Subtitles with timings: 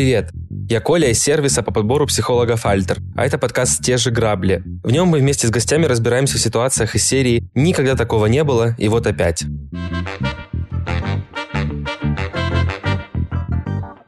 [0.00, 0.30] Привет!
[0.70, 4.62] Я Коля из сервиса по подбору психолога Альтер, а это подкаст «Те же грабли».
[4.82, 8.74] В нем мы вместе с гостями разбираемся в ситуациях из серии «Никогда такого не было,
[8.78, 9.44] и вот опять».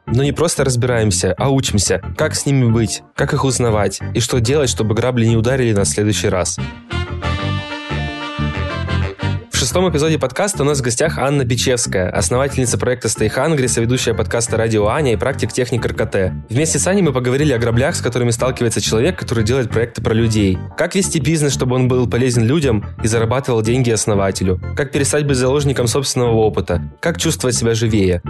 [0.06, 4.40] Но не просто разбираемся, а учимся, как с ними быть, как их узнавать и что
[4.40, 6.58] делать, чтобы грабли не ударили нас в следующий раз.
[9.72, 14.58] Шестом эпизоде подкаста у нас в гостях Анна Бичевская, основательница проекта Stay Hungry, соведущая подкаста
[14.58, 16.30] «Радио Аня» и практик техник РКТ.
[16.50, 20.12] Вместе с Аней мы поговорили о граблях, с которыми сталкивается человек, который делает проекты про
[20.12, 20.58] людей.
[20.76, 24.60] Как вести бизнес, чтобы он был полезен людям и зарабатывал деньги основателю.
[24.76, 26.82] Как перестать быть заложником собственного опыта.
[27.00, 28.20] Как чувствовать себя живее.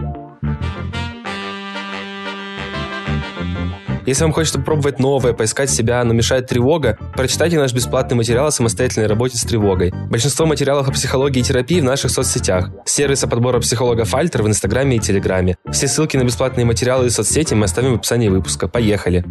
[4.04, 8.50] Если вам хочется пробовать новое, поискать себя, но мешает тревога, прочитайте наш бесплатный материал о
[8.50, 9.92] самостоятельной работе с тревогой.
[10.10, 12.70] Большинство материалов о психологии и терапии в наших соцсетях.
[12.84, 15.56] Сервиса подбора психолога Фальтер в Инстаграме и Телеграме.
[15.70, 18.66] Все ссылки на бесплатные материалы и соцсети мы оставим в описании выпуска.
[18.66, 19.24] Поехали!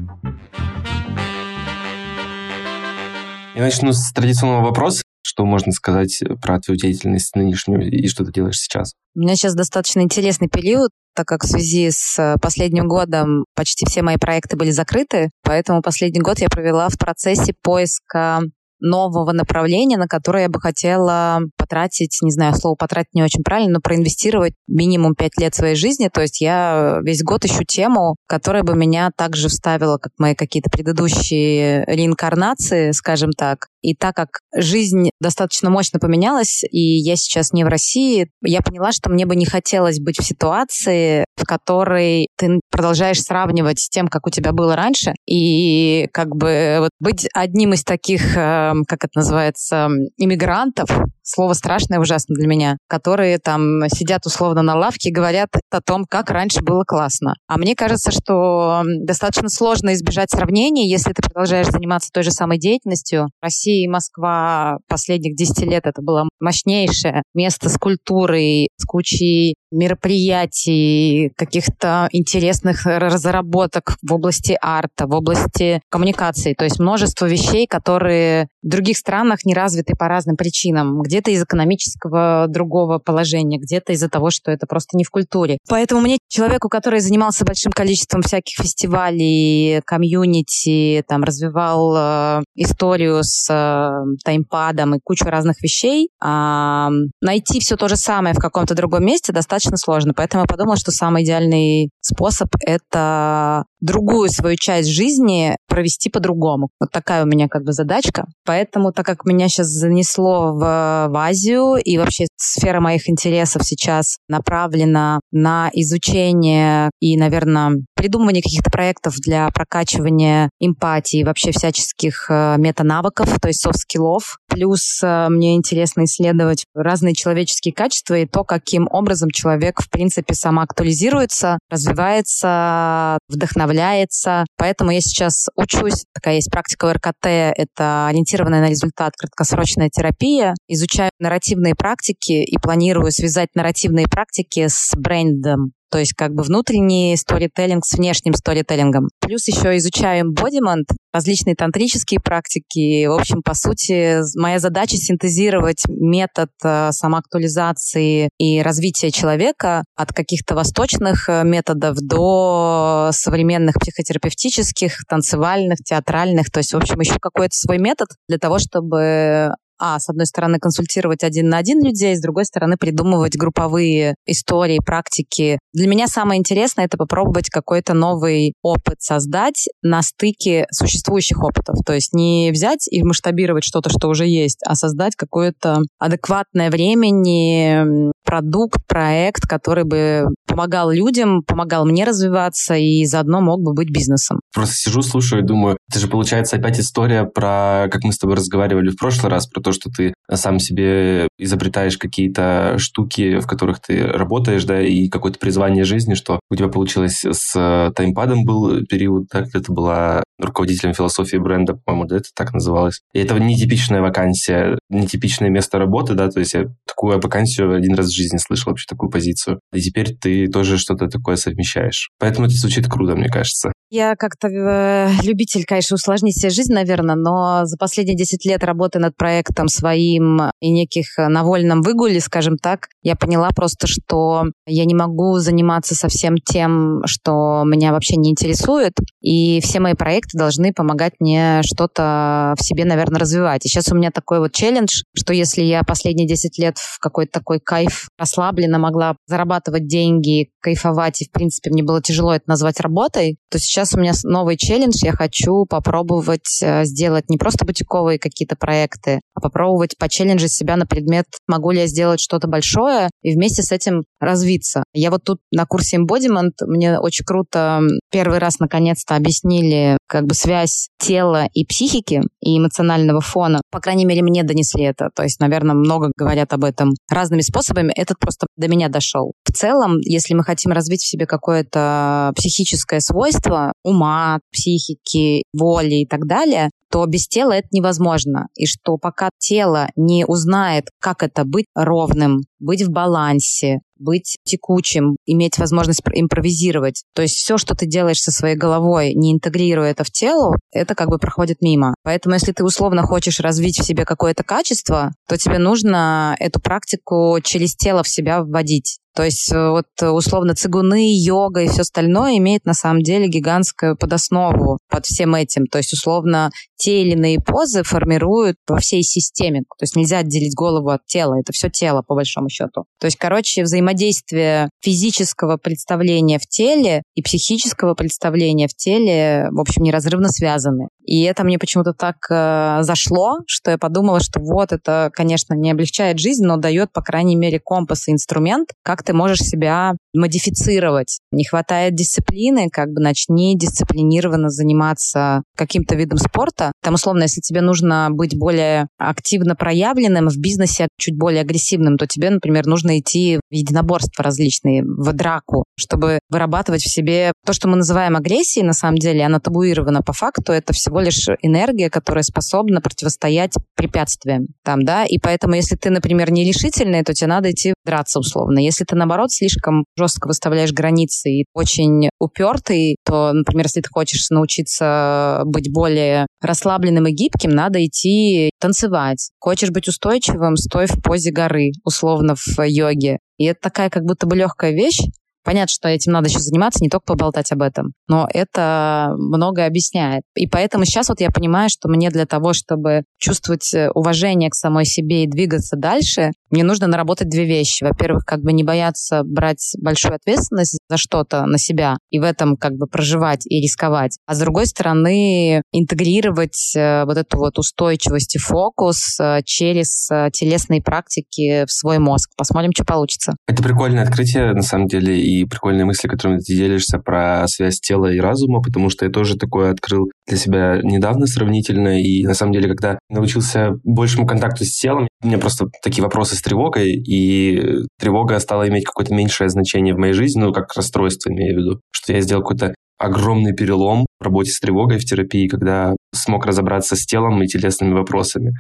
[3.56, 5.04] Я начну с традиционного вопроса.
[5.24, 8.94] Что можно сказать про твою деятельность нынешнюю и что ты делаешь сейчас?
[9.16, 13.86] У меня сейчас достаточно интересный период, так как в связи с э, последним годом почти
[13.86, 18.42] все мои проекты были закрыты, поэтому последний год я провела в процессе поиска
[18.80, 23.74] нового направления, на которое я бы хотела потратить, не знаю, слово потратить не очень правильно,
[23.74, 26.10] но проинвестировать минимум пять лет своей жизни.
[26.12, 30.70] То есть я весь год ищу тему, которая бы меня также вставила, как мои какие-то
[30.70, 33.68] предыдущие реинкарнации, скажем так.
[33.82, 38.92] И так как жизнь достаточно мощно поменялась, и я сейчас не в России, я поняла,
[38.92, 44.08] что мне бы не хотелось быть в ситуации, в которой ты продолжаешь сравнивать с тем,
[44.08, 49.04] как у тебя было раньше, и как бы вот быть одним из таких, эм, как
[49.04, 50.90] это называется, иммигрантов,
[51.24, 56.06] слово страшное ужасно для меня, которые там сидят условно на лавке и говорят о том,
[56.06, 57.36] как раньше было классно.
[57.48, 62.58] А мне кажется, что достаточно сложно избежать сравнений, если ты продолжаешь заниматься той же самой
[62.58, 63.30] деятельностью.
[63.42, 71.32] Россия и Москва последних 10 лет это было мощнейшее место с культурой, с кучей мероприятий,
[71.36, 76.54] каких-то интересных разработок в области арта, в области коммуникации.
[76.54, 81.02] То есть множество вещей, которые в других странах не развиты по разным причинам.
[81.02, 85.58] Где-то из экономического другого положения, где-то из-за того, что это просто не в культуре.
[85.68, 93.48] Поэтому мне, человеку, который занимался большим количеством всяких фестивалей, комьюнити, там, развивал э, историю с
[93.50, 96.88] э, таймпадом и кучу разных вещей, э,
[97.22, 100.14] найти все то же самое в каком-то другом месте достаточно сложно.
[100.16, 106.70] Поэтому я подумала, что самый идеальный способ— это другую свою часть жизни провести по-другому.
[106.80, 108.26] Вот такая у меня как бы задачка.
[108.46, 114.18] Поэтому, так как меня сейчас занесло в, в Азию, и вообще сфера моих интересов сейчас
[114.28, 117.72] направлена на изучение и, наверное,
[118.02, 124.40] придумывание каких-то проектов для прокачивания эмпатии, вообще всяческих э, метанавыков, то есть soft skill ов.
[124.50, 130.34] Плюс э, мне интересно исследовать разные человеческие качества и то, каким образом человек, в принципе,
[130.34, 134.46] самоактуализируется, развивается, вдохновляется.
[134.58, 140.56] Поэтому я сейчас учусь, такая есть практика РКТ, это ориентированная на результат краткосрочная терапия.
[140.68, 145.74] Изучаю нарративные практики и планирую связать нарративные практики с брендом.
[145.92, 149.10] То есть как бы внутренний сторителлинг с внешним сторителлингом.
[149.20, 153.06] Плюс еще изучаю embodiment, различные тантрические практики.
[153.06, 160.56] В общем, по сути, моя задача синтезировать метод э, самоактуализации и развития человека от каких-то
[160.56, 166.50] восточных э, методов до современных психотерапевтических, танцевальных, театральных.
[166.52, 170.60] То есть, в общем, еще какой-то свой метод для того, чтобы а, с одной стороны,
[170.60, 175.58] консультировать один на один людей, с другой стороны, придумывать групповые истории, практики.
[175.74, 181.78] Для меня самое интересное— это попробовать какой-то новый опыт создать на стыке существующих опытов.
[181.84, 188.12] То есть не взять и масштабировать что-то, что уже есть, а создать какое-то адекватное времени,
[188.24, 194.40] продукт, проект, который бы помогал людям, помогал мне развиваться и заодно мог бы быть бизнесом.
[194.54, 198.36] Просто сижу, слушаю и думаю, это же получается опять история про, как мы с тобой
[198.36, 203.82] разговаривали в прошлый раз, про то, что ты сам себе изобретаешь какие-то штуки, в которых
[203.82, 209.28] ты работаешь, да, и какое-то призвание жизни, что у тебя получилось с таймпадом был период,
[209.32, 213.02] да, когда ты была руководителем философии бренда, по-моему, да, это так называлось.
[213.14, 218.08] И это нетипичная вакансия, нетипичное место работы, да, то есть я такую вакансию один раз
[218.08, 219.60] в жизни слышал, вообще такую позицию.
[219.74, 222.10] И теперь ты тоже что-то такое совмещаешь.
[222.20, 223.72] Поэтому это звучит круто, мне кажется.
[223.94, 229.00] Я как-то э, любитель, конечно, усложнить себе жизнь, наверное, но за последние 10 лет работы
[229.00, 234.46] над проектом своим и неких э, на вольном выгуле, скажем так, я поняла просто, что
[234.66, 240.38] я не могу заниматься совсем тем, что меня вообще не интересует, и все мои проекты
[240.38, 243.66] должны помогать мне что-то в себе, наверное, развивать.
[243.66, 247.34] И сейчас у меня такой вот челлендж, что если я последние 10 лет в какой-то
[247.34, 252.80] такой кайф расслабленно могла зарабатывать деньги, кайфовать, и, в принципе, мне было тяжело это назвать
[252.80, 254.94] работой, то сейчас сейчас у меня новый челлендж.
[255.04, 260.86] Я хочу попробовать э, сделать не просто бутиковые какие-то проекты, а попробовать почелленджить себя на
[260.86, 264.84] предмет, могу ли я сделать что-то большое и вместе с этим развиться.
[264.94, 267.82] Я вот тут на курсе Embodiment, мне очень круто
[268.12, 273.62] первый раз наконец-то объяснили как бы связь тела и психики и эмоционального фона.
[273.72, 275.10] По крайней мере, мне донесли это.
[275.16, 277.94] То есть, наверное, много говорят об этом разными способами.
[277.96, 279.34] Этот просто до меня дошел.
[279.44, 286.06] В целом, если мы хотим развить в себе какое-то психическое свойство, ума, психики, воли и
[286.06, 288.48] так далее, то без тела это невозможно.
[288.56, 295.16] И что пока тело не узнает, как это быть ровным, быть в балансе, быть текучим,
[295.26, 297.04] иметь возможность импровизировать.
[297.16, 300.96] То есть все, что ты делаешь со своей головой, не интегрируя это в тело, это
[300.96, 301.96] как бы проходит мимо.
[302.04, 307.38] Поэтому если ты условно хочешь развить в себе какое-то качество, то тебе нужно эту практику
[307.44, 309.01] через тело в себя вводить.
[309.16, 313.28] То есть э, вот э, условно цигуны, йога и все остальное имеет на самом деле
[313.28, 315.66] гигантскую подоснову под всем этим.
[315.66, 319.62] То есть условно те или иные позы формируют во всей системе.
[319.78, 321.36] То есть нельзя отделить голову от тела.
[321.40, 322.86] Это все тело, по большому счету.
[323.00, 329.84] То есть, короче, взаимодействие физического представления в теле и психического представления в теле, в общем,
[329.84, 330.88] неразрывно связаны.
[331.12, 335.70] И это мне почему-то так э, зашло, что я подумала, что вот это, конечно, не
[335.70, 341.20] облегчает жизнь, но дает, по крайней мере, компас и инструмент, как ты можешь себя модифицировать.
[341.34, 346.72] Не хватает дисциплины, как бы начни дисциплинированно заниматься каким-то видом спорта.
[346.82, 352.08] Там, условно, если тебе нужно быть более активно проявленным в бизнесе, чуть более агрессивным, то
[352.08, 357.68] тебе, например, нужно идти в единоборства различные, в драку, чтобы вырабатывать в себе то, что
[357.68, 362.24] мы называем агрессией, на самом деле, она табуирована по факту, это всего лишь энергия, которая
[362.24, 364.48] способна противостоять препятствиям.
[364.64, 365.06] Там, да?
[365.06, 368.60] И поэтому, если ты, например, не решительный, то тебе надо идти драться условно.
[368.60, 374.30] Если ты, наоборот, слишком жестко выставляешь границы и очень упертый, то, например, если ты хочешь
[374.30, 379.32] научиться быть более расслабленным и гибким, надо идти танцевать.
[379.40, 383.18] Хочешь быть устойчивым, стой в позе горы, условно в йоге.
[383.38, 385.00] И это такая как будто бы легкая вещь,
[385.44, 390.24] Понятно, что этим надо еще заниматься, не только поболтать об этом, но это многое объясняет.
[390.36, 394.56] И поэтому сейчас вот я понимаю, что мне для того, чтобы чувствовать э, уважение к
[394.56, 397.84] самой себе и двигаться дальше, мне нужно наработать две вещи.
[397.84, 402.58] Во-первых, как бы не бояться брать большую ответственность за что-то на себя и в этом
[402.58, 404.18] как бы проживать и рисковать.
[404.26, 410.82] А с другой стороны, интегрировать э, вот эту вот устойчивость и фокус э, через телесные
[410.82, 412.30] практики в свой мозг.
[412.38, 413.36] Посмотрим, что получится.
[413.48, 418.12] Это прикольное открытие, на самом деле, и прикольные мысли, которыми ты делишься про связь тела
[418.12, 422.02] и разума, потому что я тоже такое открыл для себя недавно сравнительно.
[422.02, 426.44] И на самом деле, когда научился большему контакту с телом, меня просто такие вопросы с
[426.44, 431.56] тревогой, и тревога стала иметь какое-то меньшее значение в моей жизни, ну, как расстройство, имею
[431.56, 435.96] в виду, что я сделал какой-то огромный перелом в работе с тревогой в терапии, когда
[436.14, 438.54] смог разобраться с телом и телесными вопросами.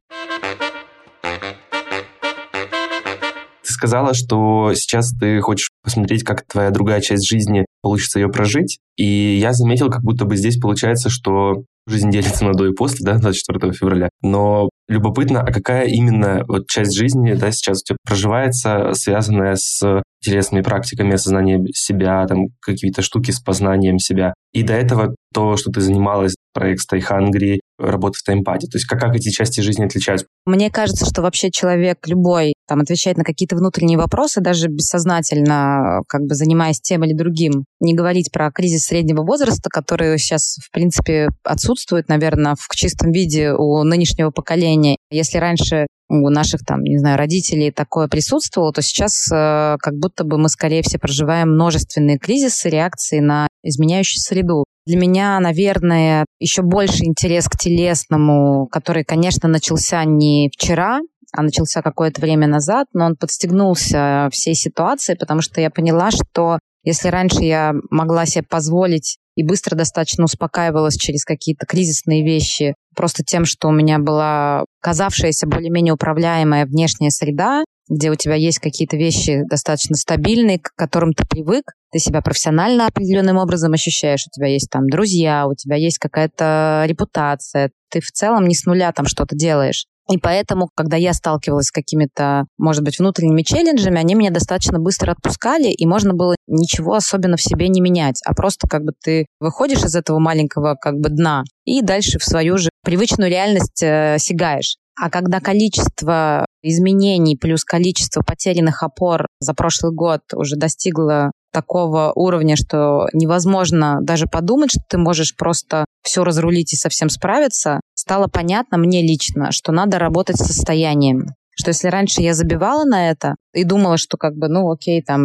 [3.63, 8.77] Ты сказала, что сейчас ты хочешь посмотреть, как твоя другая часть жизни получится ее прожить.
[8.95, 12.99] И я заметил, как будто бы здесь получается, что жизнь делится на до и после,
[13.03, 14.09] да, 24 февраля.
[14.21, 20.01] Но любопытно, а какая именно вот часть жизни, да, сейчас у тебя проживается, связанная с
[20.21, 24.33] телесными практиками осознания себя, там какие-то штуки с познанием себя.
[24.53, 28.67] И до этого то, что ты занималась, проект Stay Hungry, работа в таймпаде.
[28.67, 30.27] То есть как, как эти части жизни отличаются?
[30.45, 36.21] Мне кажется, что вообще человек любой там отвечает на какие-то внутренние вопросы, даже бессознательно, как
[36.21, 37.65] бы занимаясь тем или другим.
[37.79, 43.53] Не говорить про кризис среднего возраста, который сейчас, в принципе, отсутствует, наверное, в чистом виде
[43.53, 44.97] у нынешнего поколения.
[45.09, 50.25] Если раньше у наших там, не знаю, родителей такое присутствовало, то сейчас э, как будто
[50.25, 54.65] бы мы скорее все проживаем множественные кризисы, реакции на изменяющую среду.
[54.91, 60.99] Для меня, наверное, еще больше интерес к телесному, который, конечно, начался не вчера,
[61.31, 66.59] а начался какое-то время назад, но он подстегнулся всей ситуации, потому что я поняла, что
[66.83, 73.23] если раньше я могла себе позволить и быстро достаточно успокаивалась через какие-то кризисные вещи, просто
[73.23, 78.95] тем, что у меня была казавшаяся более-менее управляемая внешняя среда, где у тебя есть какие-то
[78.95, 84.47] вещи достаточно стабильные, к которым ты привык, ты себя профессионально определенным образом ощущаешь, у тебя
[84.47, 89.05] есть там друзья, у тебя есть какая-то репутация, ты в целом не с нуля там
[89.05, 89.85] что-то делаешь.
[90.09, 95.11] И поэтому, когда я сталкивалась с какими-то, может быть, внутренними челленджами, они меня достаточно быстро
[95.11, 99.25] отпускали, и можно было ничего особенно в себе не менять, а просто как бы ты
[99.39, 104.17] выходишь из этого маленького как бы дна и дальше в свою же привычную реальность э,
[104.17, 104.77] сигаешь.
[104.99, 112.55] А когда количество изменений плюс количество потерянных опор за прошлый год уже достигло такого уровня,
[112.55, 118.77] что невозможно даже подумать, что ты можешь просто все разрулить и совсем справиться, стало понятно
[118.77, 121.27] мне лично, что надо работать с состоянием.
[121.53, 125.21] Что если раньше я забивала на это и думала, что как бы, ну окей, там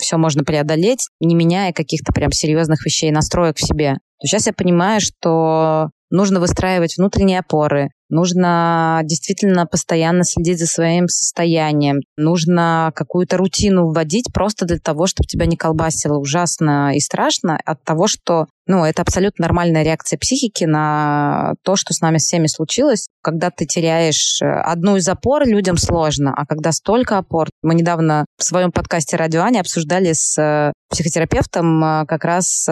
[0.00, 4.52] все можно преодолеть, не меняя каких-то прям серьезных вещей, настроек в себе, то сейчас я
[4.52, 13.36] понимаю, что нужно выстраивать внутренние опоры, нужно действительно постоянно следить за своим состоянием, нужно какую-то
[13.36, 18.46] рутину вводить просто для того, чтобы тебя не колбасило ужасно и страшно от того, что
[18.68, 23.08] ну, это абсолютно нормальная реакция психики на то, что с нами всеми случилось.
[23.22, 27.48] Когда ты теряешь э, одну из опор, людям сложно, а когда столько опор...
[27.62, 32.66] Мы недавно в своем подкасте «Радио Аня» обсуждали с э, психотерапевтом э, как раз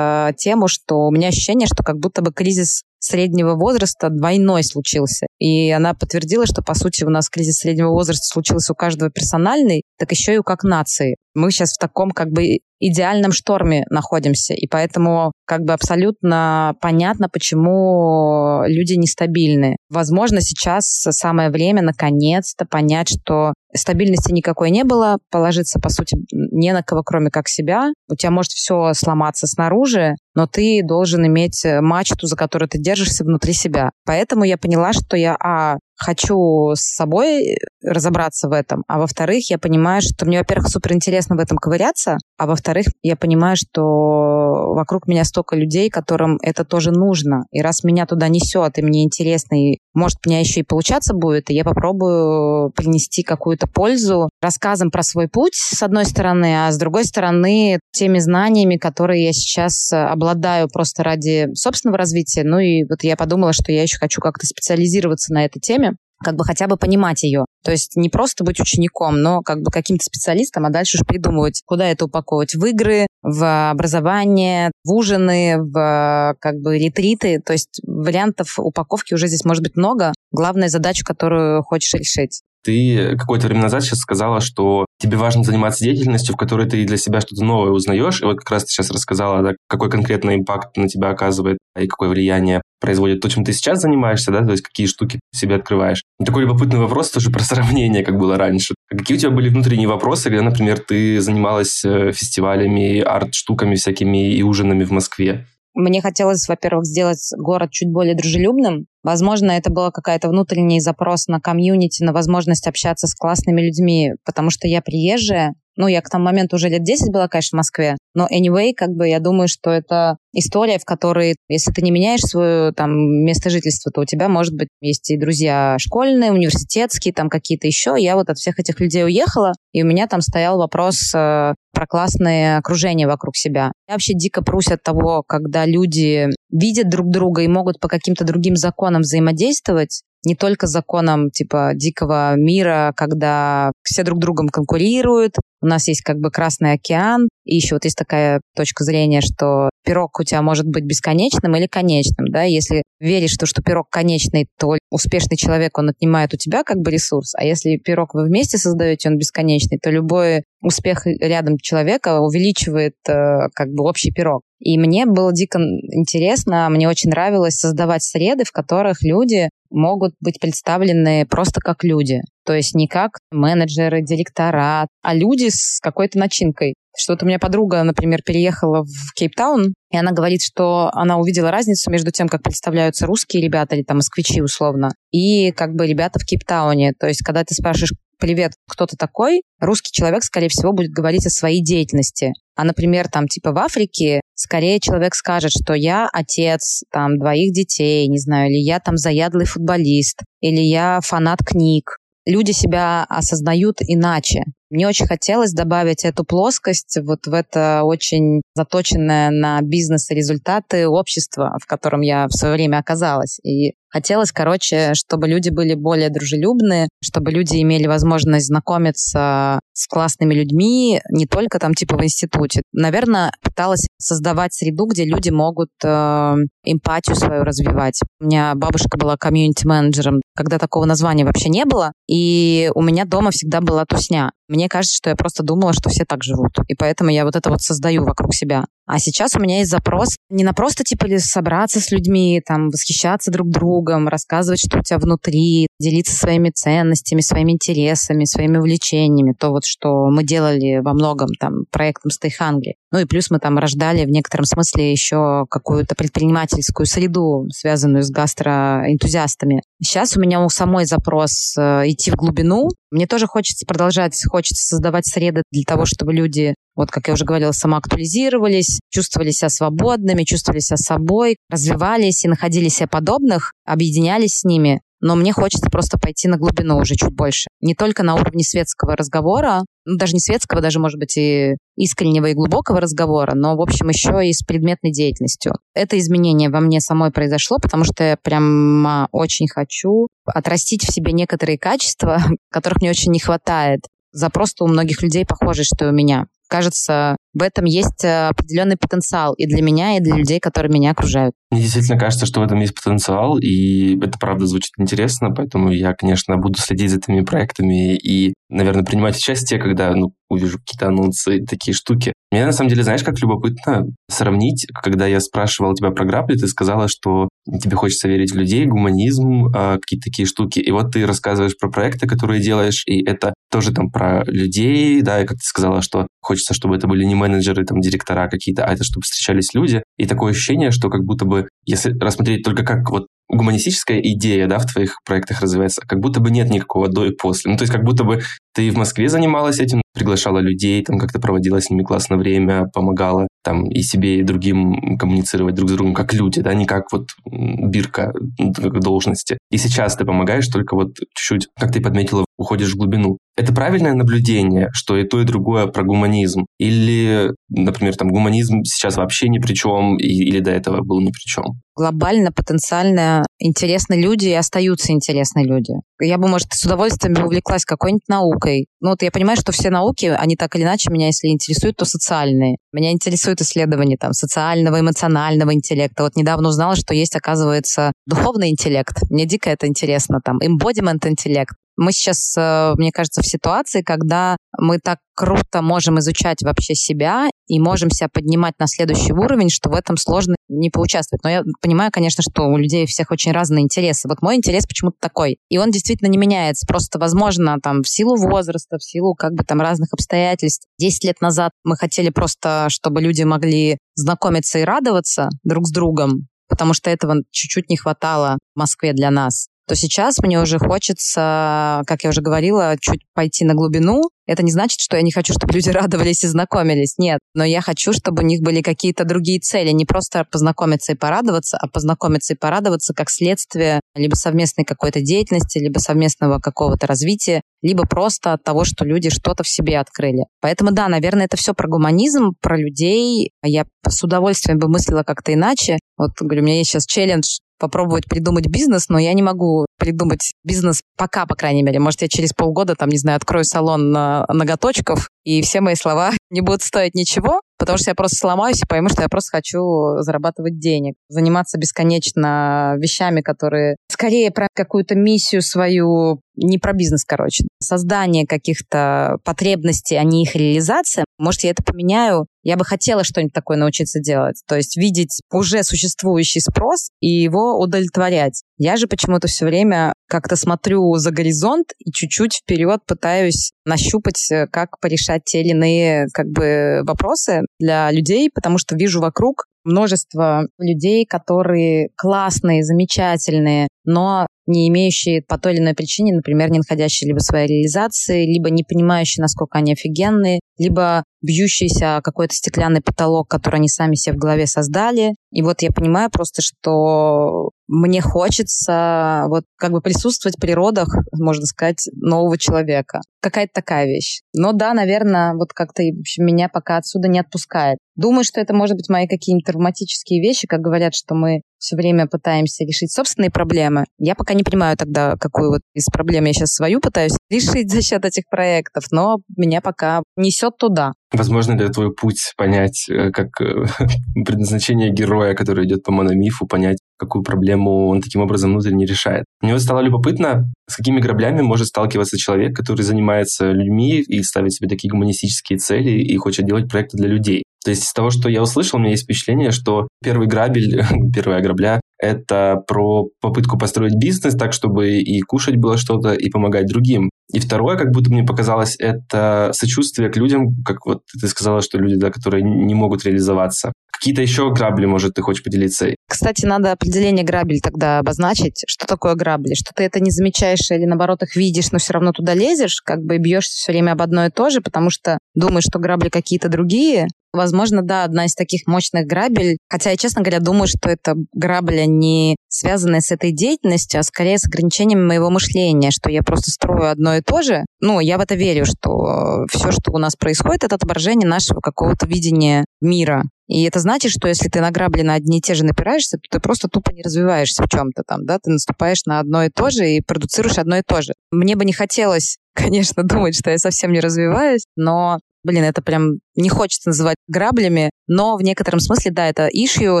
[0.36, 5.26] тему, что у меня ощущение, что как будто бы кризис среднего возраста двойной случился.
[5.38, 9.82] И она подтвердила, что, по сути, у нас кризис среднего возраста случился у каждого персональный,
[9.98, 11.16] так еще и у как нации.
[11.34, 17.28] Мы сейчас в таком как бы идеальном шторме находимся, и поэтому как бы абсолютно понятно,
[17.28, 19.76] почему люди нестабильны.
[19.88, 26.72] Возможно, сейчас самое время наконец-то понять, что стабильности никакой не было, положиться, по сути, не
[26.72, 27.92] на кого, кроме как себя.
[28.08, 33.24] У тебя может все сломаться снаружи, но ты должен иметь мачту, за которую ты держишься
[33.24, 33.90] внутри себя.
[34.04, 39.58] Поэтому я поняла, что я, а, хочу с собой разобраться в этом, а во-вторых, я
[39.58, 45.06] понимаю, что мне, во-первых, супер интересно в этом ковыряться, а во-вторых, я понимаю, что вокруг
[45.06, 47.44] меня столько людей, которым это тоже нужно.
[47.52, 51.14] И раз меня туда несет, и мне интересно, и может, у меня еще и получаться
[51.14, 56.72] будет, и я попробую принести какую-то пользу рассказом про свой путь, с одной стороны, а
[56.72, 62.42] с другой стороны, теми знаниями, которые я сейчас обладаю просто ради собственного развития.
[62.42, 65.92] Ну и вот я подумала, что я еще хочу как-то специализироваться на этой теме,
[66.24, 67.44] как бы хотя бы понимать ее.
[67.62, 71.62] То есть не просто быть учеником, но как бы каким-то специалистом, а дальше уж придумывать,
[71.64, 72.54] куда это упаковывать.
[72.54, 77.40] В игры, в образование, в ужины, в как бы ретриты.
[77.40, 80.12] То есть вариантов упаковки уже здесь может быть много.
[80.32, 82.42] Главная задача, которую хочешь решить.
[82.64, 86.96] Ты какое-то время назад сейчас сказала, что тебе важно заниматься деятельностью, в которой ты для
[86.96, 88.22] себя что-то новое узнаешь.
[88.22, 91.86] И вот как раз ты сейчас рассказала, да, какой конкретный импакт на тебя оказывает и
[91.86, 95.56] какое влияние производит то, чем ты сейчас занимаешься, да, то есть какие штуки ты себе
[95.56, 96.02] открываешь.
[96.20, 98.74] И такой любопытный вопрос тоже про сравнение, как было раньше.
[98.88, 104.42] Какие у тебя были внутренние вопросы, когда, например, ты занималась э, фестивалями, арт-штуками всякими и
[104.42, 105.46] ужинами в Москве?
[105.74, 108.86] Мне хотелось, во-первых, сделать город чуть более дружелюбным.
[109.02, 114.50] Возможно, это был какая-то внутренний запрос на комьюнити, на возможность общаться с классными людьми, потому
[114.50, 117.96] что я приезжая, ну, я к тому моменту уже лет 10 была, конечно, в Москве,
[118.14, 122.20] но anyway, как бы я думаю, что это история, в которой, если ты не меняешь
[122.20, 122.92] свое там
[123.24, 127.94] место жительства, то у тебя, может быть, есть и друзья школьные, университетские, там какие-то еще.
[127.98, 131.86] Я вот от всех этих людей уехала, и у меня там стоял вопрос э, про
[131.86, 133.72] классное окружение вокруг себя.
[133.88, 138.24] Я вообще дико прусь от того, когда люди видят друг друга и могут по каким-то
[138.24, 145.66] другим законам взаимодействовать, не только законам типа дикого мира, когда все друг другом конкурируют, у
[145.66, 150.18] нас есть как бы Красный океан, и еще вот есть такая точка зрения, что пирог
[150.18, 154.76] у тебя может быть бесконечным или конечным, да, если веришь, что, что пирог конечный, то
[154.90, 159.08] успешный человек, он отнимает у тебя как бы ресурс, а если пирог вы вместе создаете,
[159.08, 164.42] он бесконечный, то любой успех рядом человека увеличивает э, как бы общий пирог.
[164.60, 170.38] И мне было дико интересно, мне очень нравилось создавать среды, в которых люди могут быть
[170.40, 172.20] представлены просто как люди.
[172.44, 176.74] То есть не как менеджеры, директора, а люди с какой-то начинкой.
[176.96, 181.90] Что-то у меня подруга, например, переехала в Кейптаун, и она говорит, что она увидела разницу
[181.90, 186.24] между тем, как представляются русские ребята или там москвичи условно, и как бы ребята в
[186.24, 186.92] Кейптауне.
[186.98, 191.26] То есть, когда ты спрашиваешь, привет, кто ты такой, русский человек, скорее всего, будет говорить
[191.26, 192.32] о своей деятельности.
[192.54, 198.06] А, например, там, типа в Африке, скорее человек скажет, что я отец, там, двоих детей,
[198.06, 201.98] не знаю, или я там заядлый футболист, или я фанат книг.
[202.24, 204.44] Люди себя осознают иначе.
[204.72, 210.88] Мне очень хотелось добавить эту плоскость вот в это очень заточенное на бизнес и результаты
[210.88, 213.38] общество, в котором я в свое время оказалась.
[213.44, 220.32] И Хотелось, короче, чтобы люди были более дружелюбны, чтобы люди имели возможность знакомиться с классными
[220.32, 222.62] людьми, не только там типа в институте.
[222.72, 228.00] Наверное, пыталась создавать среду, где люди могут э, эмпатию свою развивать.
[228.18, 233.30] У меня бабушка была комьюнити-менеджером, когда такого названия вообще не было, и у меня дома
[233.30, 234.32] всегда была тусня.
[234.52, 236.58] Мне кажется, что я просто думала, что все так живут.
[236.68, 238.66] И поэтому я вот это вот создаю вокруг себя.
[238.86, 242.68] А сейчас у меня есть запрос не на просто типа ли собраться с людьми, там,
[242.68, 249.34] восхищаться друг другом, рассказывать, что у тебя внутри, делиться своими ценностями, своими интересами, своими увлечениями.
[249.38, 252.74] То вот, что мы делали во многом там проектом Hungry.
[252.90, 258.10] Ну и плюс мы там рождали в некотором смысле еще какую-то предпринимательскую среду, связанную с
[258.10, 259.62] гастроэнтузиастами.
[259.82, 262.68] Сейчас у меня у самой запрос э, идти в глубину.
[262.90, 267.24] Мне тоже хочется продолжать, хочется создавать среды для того, чтобы люди вот, как я уже
[267.24, 274.44] говорила, самоактуализировались, чувствовали себя свободными, чувствовали себя собой, развивались и находили себя подобных, объединялись с
[274.44, 274.80] ними.
[275.02, 277.48] Но мне хочется просто пойти на глубину уже чуть больше.
[277.60, 282.26] Не только на уровне светского разговора, ну, даже не светского, даже, может быть, и искреннего
[282.26, 285.54] и глубокого разговора, но, в общем, еще и с предметной деятельностью.
[285.74, 291.12] Это изменение во мне самой произошло, потому что я прям очень хочу отрастить в себе
[291.12, 293.80] некоторые качества, которых мне очень не хватает.
[294.12, 298.76] Запрос у многих людей похожий, что и у меня кажется, в этом есть э, определенный
[298.76, 301.34] потенциал и для меня, и для людей, которые меня окружают.
[301.50, 305.94] Мне действительно кажется, что в этом есть потенциал, и это правда звучит интересно, поэтому я,
[305.94, 311.44] конечно, буду следить за этими проектами и, наверное, принимать участие, когда ну, увижу какие-то анонсы
[311.44, 312.12] такие штуки.
[312.30, 316.48] Мне, на самом деле, знаешь, как любопытно сравнить, когда я спрашивал тебя про грабли, ты
[316.48, 317.28] сказала, что
[317.60, 320.58] тебе хочется верить в людей, гуманизм, а, какие-то такие штуки.
[320.58, 325.20] И вот ты рассказываешь про проекты, которые делаешь, и это тоже там про людей, да,
[325.20, 328.72] и как ты сказала, что хочется, чтобы это были не менеджеры, там, директора какие-то, а
[328.72, 329.82] это чтобы встречались люди.
[329.98, 334.58] И такое ощущение, что как будто бы, если рассмотреть только как вот гуманистическая идея, да,
[334.58, 337.50] в твоих проектах развивается, как будто бы нет никакого до и после.
[337.50, 338.22] Ну, то есть как будто бы
[338.54, 343.28] ты в Москве занималась этим, приглашала людей, там как-то проводила с ними классное время, помогала
[343.44, 347.08] там и себе, и другим коммуницировать друг с другом как люди, да, не как вот
[347.26, 349.38] бирка должности.
[349.50, 353.18] И сейчас ты помогаешь, только вот чуть-чуть, как ты подметила, уходишь в глубину.
[353.36, 356.46] Это правильное наблюдение, что и то, и другое про гуманизм?
[356.58, 361.24] Или, например, там гуманизм сейчас вообще ни при чем, или до этого был ни при
[361.26, 361.44] чем?
[361.74, 365.72] глобально, потенциально интересны люди и остаются интересны люди.
[366.00, 368.41] Я бы, может, с удовольствием увлеклась какой-нибудь наукой.
[368.80, 371.84] Ну, вот я понимаю, что все науки, они так или иначе меня, если интересуют, то
[371.84, 372.56] социальные.
[372.72, 376.02] Меня интересует исследование там социального, эмоционального интеллекта.
[376.02, 378.96] Вот недавно узнала, что есть, оказывается, духовный интеллект.
[379.10, 380.20] Мне дико это интересно.
[380.24, 381.54] Там, embodiment интеллект.
[381.76, 387.28] Мы сейчас, э, мне кажется, в ситуации, когда мы так круто можем изучать вообще себя
[387.46, 391.22] и можем себя поднимать на следующий уровень, что в этом сложно не поучаствовать.
[391.22, 394.08] Но я понимаю, конечно, что у людей всех очень разные интересы.
[394.08, 395.38] Вот мой интерес почему-то такой.
[395.48, 396.66] И он действительно не меняется.
[396.66, 400.66] Просто, возможно, там в силу возраста, в силу как бы там разных обстоятельств.
[400.78, 406.28] Десять лет назад мы хотели просто, чтобы люди могли знакомиться и радоваться друг с другом,
[406.48, 411.80] потому что этого чуть-чуть не хватало в Москве для нас то сейчас мне уже хочется,
[411.86, 414.02] как я уже говорила, чуть пойти на глубину.
[414.26, 416.98] Это не значит, что я не хочу, чтобы люди радовались и знакомились.
[416.98, 417.20] Нет.
[417.34, 419.70] Но я хочу, чтобы у них были какие-то другие цели.
[419.70, 425.56] Не просто познакомиться и порадоваться, а познакомиться и порадоваться как следствие либо совместной какой-то деятельности,
[425.58, 430.26] либо совместного какого-то развития, либо просто от того, что люди что-то в себе открыли.
[430.42, 433.30] Поэтому да, наверное, это все про гуманизм, про людей.
[433.42, 435.78] Я с удовольствием бы мыслила как-то иначе.
[435.96, 440.32] Вот, говорю, у меня есть сейчас челлендж попробовать придумать бизнес, но я не могу придумать
[440.44, 441.78] бизнес пока, по крайней мере.
[441.78, 446.40] Может, я через полгода, там, не знаю, открою салон ноготочков, и все мои слова не
[446.40, 450.58] будут стоить ничего, потому что я просто сломаюсь и пойму, что я просто хочу зарабатывать
[450.58, 458.26] денег, заниматься бесконечно вещами, которые скорее про какую-то миссию свою, не про бизнес, короче, создание
[458.26, 461.04] каких-то потребностей, а не их реализация.
[461.18, 464.42] Может, я это поменяю я бы хотела что-нибудь такое научиться делать.
[464.46, 468.42] То есть видеть уже существующий спрос и его удовлетворять.
[468.64, 474.46] Я же почему-то все время как-то смотрю за горизонт и чуть-чуть вперед пытаюсь нащупать, э,
[474.46, 480.46] как порешать те или иные как бы, вопросы для людей, потому что вижу вокруг множество
[480.58, 487.08] людей, которые классные, замечательные, но не имеющие по той или иной причине, например, не находящие
[487.08, 493.56] либо своей реализации, либо не понимающие, насколько они офигенные, либо бьющиеся какой-то стеклянный потолок, который
[493.56, 495.14] они сами себе в голове создали.
[495.30, 501.46] И вот я понимаю просто, что мне хочется вот как бы присутствовать при родах, можно
[501.46, 503.00] сказать, нового человека.
[503.20, 504.20] Какая-то такая вещь.
[504.34, 507.78] Но да, наверное, вот как-то в меня пока отсюда не отпускает.
[507.94, 512.06] Думаю, что это может быть мои какие-нибудь травматические вещи, как говорят, что мы все время
[512.06, 513.84] пытаемся решить собственные проблемы.
[513.98, 517.82] Я пока не понимаю тогда, какую вот из проблем я сейчас свою пытаюсь решить за
[517.82, 520.92] счет этих проектов, но меня пока несет туда.
[521.12, 523.66] Возможно, это твой путь понять, э, как э,
[524.24, 529.24] предназначение героя, который идет по мономифу, понять, какую проблему он таким образом внутренне решает.
[529.42, 534.52] Мне вот стало любопытно, с какими граблями может сталкиваться человек, который занимается людьми и ставит
[534.52, 537.42] себе такие гуманистические цели и хочет делать проекты для людей.
[537.64, 540.82] То есть из того, что я услышал, у меня есть впечатление, что первый грабель,
[541.14, 546.66] первая грабля— это про попытку построить бизнес так, чтобы и кушать было что-то, и помогать
[546.66, 547.10] другим.
[547.32, 551.78] И второе, как будто мне показалось, это сочувствие к людям, как вот ты сказала, что
[551.78, 553.72] люди, да, которые не могут реализоваться.
[554.02, 555.94] Какие-то еще грабли, может, ты хочешь поделиться?
[556.08, 558.64] Кстати, надо определение грабель тогда обозначить.
[558.66, 559.54] Что такое грабли?
[559.54, 563.00] Что ты это не замечаешь или, наоборот, их видишь, но все равно туда лезешь, как
[563.00, 566.48] бы бьешься все время об одно и то же, потому что думаешь, что грабли какие-то
[566.48, 569.56] другие, Возможно, да, одна из таких мощных грабель.
[569.70, 574.36] Хотя я, честно говоря, думаю, что это грабля не связанная с этой деятельностью, а скорее
[574.36, 577.64] с ограничением моего мышления, что я просто строю одно и то же.
[577.80, 582.06] Ну, я в это верю, что все, что у нас происходит, это отображение нашего какого-то
[582.06, 583.22] видения мира.
[583.48, 586.40] И это значит, что если ты на на одни и те же напираешься, то ты
[586.40, 589.90] просто тупо не развиваешься в чем-то там, да, ты наступаешь на одно и то же
[589.90, 591.12] и продуцируешь одно и то же.
[591.30, 596.18] Мне бы не хотелось конечно, думать, что я совсем не развиваюсь, но блин, это прям
[596.36, 600.00] не хочется называть граблями, но в некотором смысле, да, это ишью,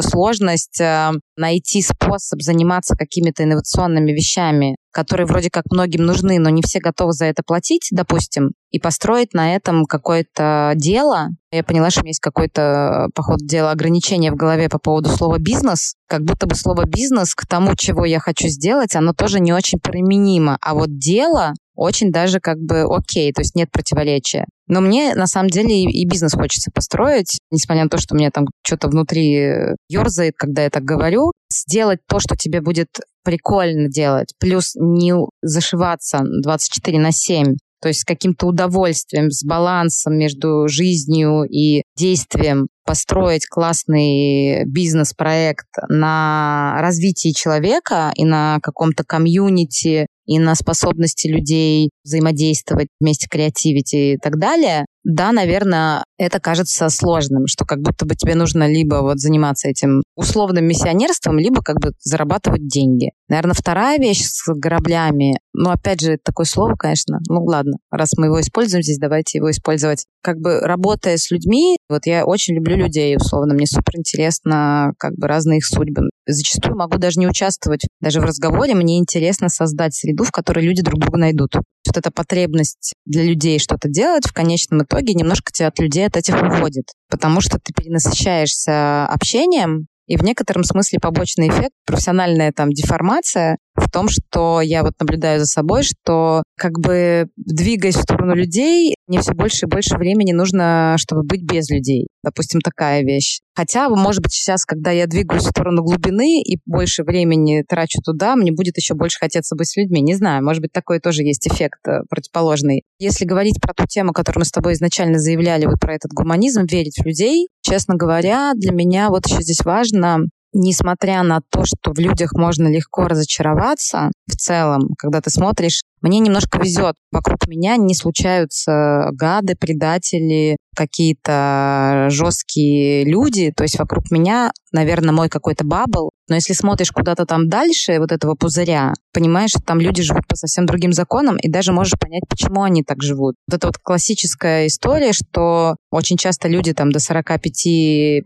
[0.02, 6.62] сложность э, найти способ заниматься какими-то инновационными вещами, которые вроде как многим нужны, но не
[6.62, 11.28] все готовы за это платить, допустим, и построить на этом какое-то дело.
[11.50, 15.10] Я поняла, что у меня есть какое-то, по ходу дела, ограничение в голове по поводу
[15.10, 15.94] слова «бизнес».
[16.08, 19.78] Как будто бы слово «бизнес» к тому, чего я хочу сделать, оно тоже не очень
[19.80, 20.58] применимо.
[20.60, 24.46] А вот дело очень даже как бы окей, то есть нет противоречия.
[24.66, 28.46] Но мне на самом деле и, бизнес хочется построить, несмотря на то, что мне там
[28.64, 32.88] что-то внутри ерзает, когда я так говорю, сделать то, что тебе будет
[33.24, 40.16] прикольно делать, плюс не зашиваться 24 на 7, то есть с каким-то удовольствием, с балансом
[40.16, 50.38] между жизнью и действием построить классный бизнес-проект на развитии человека и на каком-то комьюнити, и
[50.38, 57.64] на способности людей взаимодействовать вместе, креативить и так далее, да, наверное, это кажется сложным, что
[57.64, 62.68] как будто бы тебе нужно либо вот заниматься этим условным миссионерством, либо как бы зарабатывать
[62.68, 63.10] деньги.
[63.28, 68.26] Наверное, вторая вещь с граблями, ну, опять же, такое слово, конечно, ну, ладно, раз мы
[68.26, 70.06] его используем здесь, давайте его использовать.
[70.22, 75.14] Как бы работая с людьми, вот я очень люблю людей, условно, мне супер интересно как
[75.14, 76.10] бы разные их судьбы.
[76.26, 80.82] Зачастую могу даже не участвовать даже в разговоре, мне интересно создать среду, в которой люди
[80.82, 81.56] друг друга найдут.
[81.86, 86.16] Вот эта потребность для людей что-то делать в конечном итоге немножко тебя от людей от
[86.16, 92.70] этих уводит, потому что ты перенасыщаешься общением, и в некотором смысле побочный эффект, профессиональная там
[92.70, 98.34] деформация в том, что я вот наблюдаю за собой, что как бы двигаясь в сторону
[98.34, 102.06] людей, мне все больше и больше времени нужно, чтобы быть без людей.
[102.22, 103.40] Допустим, такая вещь.
[103.54, 108.36] Хотя, может быть, сейчас, когда я двигаюсь в сторону глубины и больше времени трачу туда,
[108.36, 110.00] мне будет еще больше хотеться быть с людьми.
[110.00, 112.84] Не знаю, может быть, такой тоже есть эффект э, противоположный.
[112.98, 116.64] Если говорить про ту тему, которую мы с тобой изначально заявляли, вот про этот гуманизм,
[116.64, 120.20] верить в людей, честно говоря, для меня вот еще здесь важно
[120.52, 126.18] несмотря на то, что в людях можно легко разочароваться, в целом, когда ты смотришь, мне
[126.18, 126.94] немножко везет.
[127.12, 133.52] Вокруг меня не случаются гады, предатели, какие-то жесткие люди.
[133.56, 136.10] То есть вокруг меня, наверное, мой какой-то бабл.
[136.28, 140.36] Но если смотришь куда-то там дальше вот этого пузыря, понимаешь, что там люди живут по
[140.36, 143.34] совсем другим законам, и даже можешь понять, почему они так живут.
[143.48, 148.20] Вот это вот классическая история, что очень часто люди там до 45-50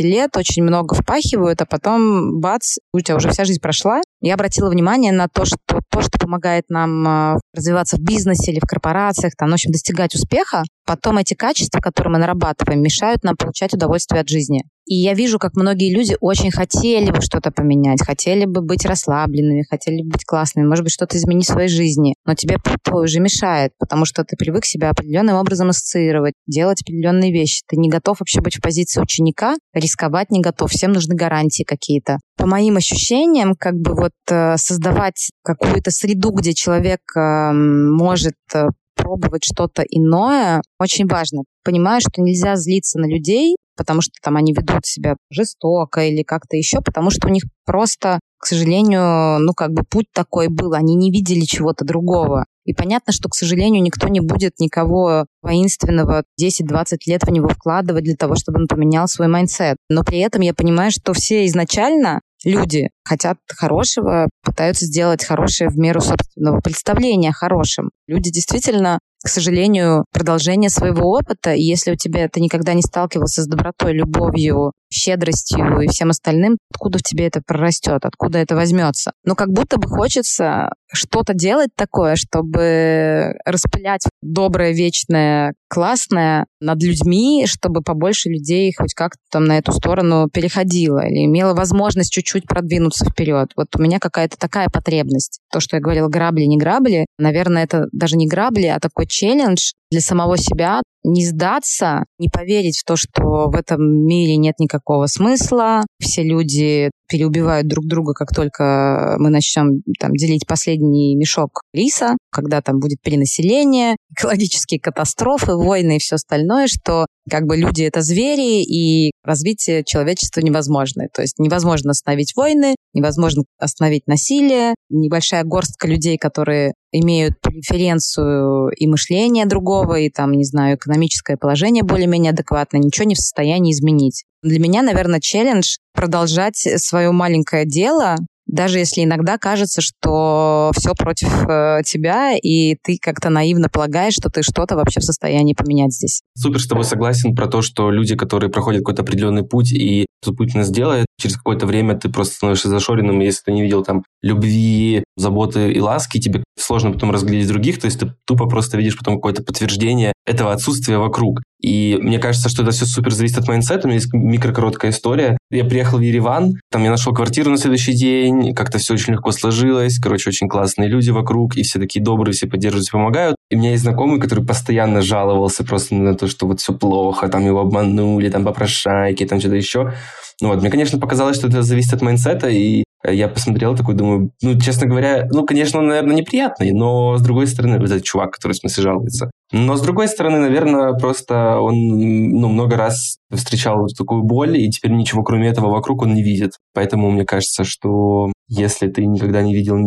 [0.00, 4.00] лет очень много впахивают, а потом бац, у тебя уже вся жизнь прошла.
[4.20, 5.56] Я обратила внимание на то, что
[5.90, 10.14] то, что помогает нам а, развиваться в бизнесе или в корпорациях, там, в общем, достигать
[10.14, 14.64] успеха, потом эти качества, которые мы нарабатываем, мешают нам получать удовольствие от жизни.
[14.86, 19.64] И я вижу, как многие люди очень хотели бы что-то поменять, хотели бы быть расслабленными,
[19.70, 22.16] хотели бы быть классными, может быть, что-то изменить в своей жизни.
[22.26, 27.30] Но тебе твой уже мешает, потому что ты привык себя определенным образом ассоциировать, делать определенные
[27.30, 27.62] вещи.
[27.68, 32.18] Ты не готов вообще быть в позиции ученика, рисковать не готов, всем нужны гарантии какие-то.
[32.36, 38.70] По моим ощущениям, как бы вот э, создавать какую-то среду, где человек эм, может э,
[39.10, 41.42] пробовать что-то иное, очень важно.
[41.64, 46.56] Понимаю, что нельзя злиться на людей, потому что там они ведут себя жестоко или как-то
[46.56, 50.94] еще, потому что у них просто, к сожалению, ну как бы путь такой был, они
[50.94, 52.44] не видели чего-то другого.
[52.64, 58.04] И понятно, что, к сожалению, никто не будет никого воинственного 10-20 лет в него вкладывать
[58.04, 59.76] для того, чтобы он поменял свой mindset.
[59.88, 65.78] Но при этом я понимаю, что все изначально люди хотят хорошего, пытаются сделать хорошее в
[65.78, 67.90] меру собственного представления о хорошем.
[68.06, 71.52] Люди действительно к сожалению, продолжение своего опыта.
[71.52, 76.56] И если у тебя ты никогда не сталкивался с добротой, любовью, щедростью и всем остальным,
[76.72, 79.12] откуда в тебе это прорастет, откуда это возьмется.
[79.24, 82.16] Но как будто бы хочется что-то делать такое,
[82.50, 89.72] чтобы распылять доброе, вечное, классное над людьми, чтобы побольше людей хоть как-то там на эту
[89.72, 93.50] сторону переходило или имело возможность чуть-чуть продвинуться вперед.
[93.56, 95.40] Вот у меня какая-то такая потребность.
[95.52, 99.72] То, что я говорила, грабли, не грабли, наверное, это даже не грабли, а такой челлендж
[99.90, 105.06] для самого себя, не сдаться, не поверить в то, что в этом мире нет никакого
[105.06, 112.16] смысла, все люди переубивают друг друга, как только мы начнем там, делить последний мешок риса,
[112.30, 118.00] когда там будет перенаселение, экологические катастрофы, войны и все остальное, что как бы люди это
[118.00, 121.06] звери, и развитие человечества невозможно.
[121.12, 124.74] То есть невозможно остановить войны, невозможно остановить насилие.
[124.88, 131.82] Небольшая горстка людей, которые имеют преференцию и мышление другого, и там, не знаю, экономическое положение
[131.82, 134.24] более-менее адекватное, ничего не в состоянии изменить.
[134.42, 138.16] Для меня, наверное, челлендж продолжать свое маленькое дело,
[138.50, 144.28] даже если иногда кажется, что все против э, тебя, и ты как-то наивно полагаешь, что
[144.28, 146.22] ты что-то вообще в состоянии поменять здесь.
[146.36, 150.36] Супер с тобой согласен про то, что люди, которые проходят какой-то определенный путь, и этот
[150.36, 154.04] путь нас делает, через какое-то время ты просто становишься зашоренным, если ты не видел там
[154.22, 158.98] любви, заботы и ласки, тебе сложно потом разглядеть других, то есть ты тупо просто видишь
[158.98, 161.40] потом какое-то подтверждение этого отсутствия вокруг.
[161.60, 163.86] И мне кажется, что это все супер зависит от mindset а.
[163.86, 165.36] У меня есть микрокороткая история.
[165.50, 169.30] Я приехал в Ереван, там я нашел квартиру на следующий день, как-то все очень легко
[169.32, 169.98] сложилось.
[169.98, 173.36] Короче, очень классные люди вокруг, и все такие добрые, все поддерживают, все помогают.
[173.50, 177.28] И у меня есть знакомый, который постоянно жаловался просто на то, что вот все плохо,
[177.28, 179.92] там его обманули, там попрошайки, там что-то еще.
[180.40, 183.94] Ну вот, мне, конечно, показалось, что это зависит от mindset а, и я посмотрел такой,
[183.94, 188.04] думаю, ну, честно говоря, ну, конечно, он, наверное, неприятный, но, с другой стороны, вот этот
[188.04, 189.30] чувак, который, в смысле, жалуется.
[189.52, 194.70] Но, с другой стороны, наверное, просто он, ну, много раз встречал вот такую боль, и
[194.70, 196.52] теперь ничего, кроме этого, вокруг он не видит.
[196.74, 199.78] Поэтому мне кажется, что если ты никогда не видел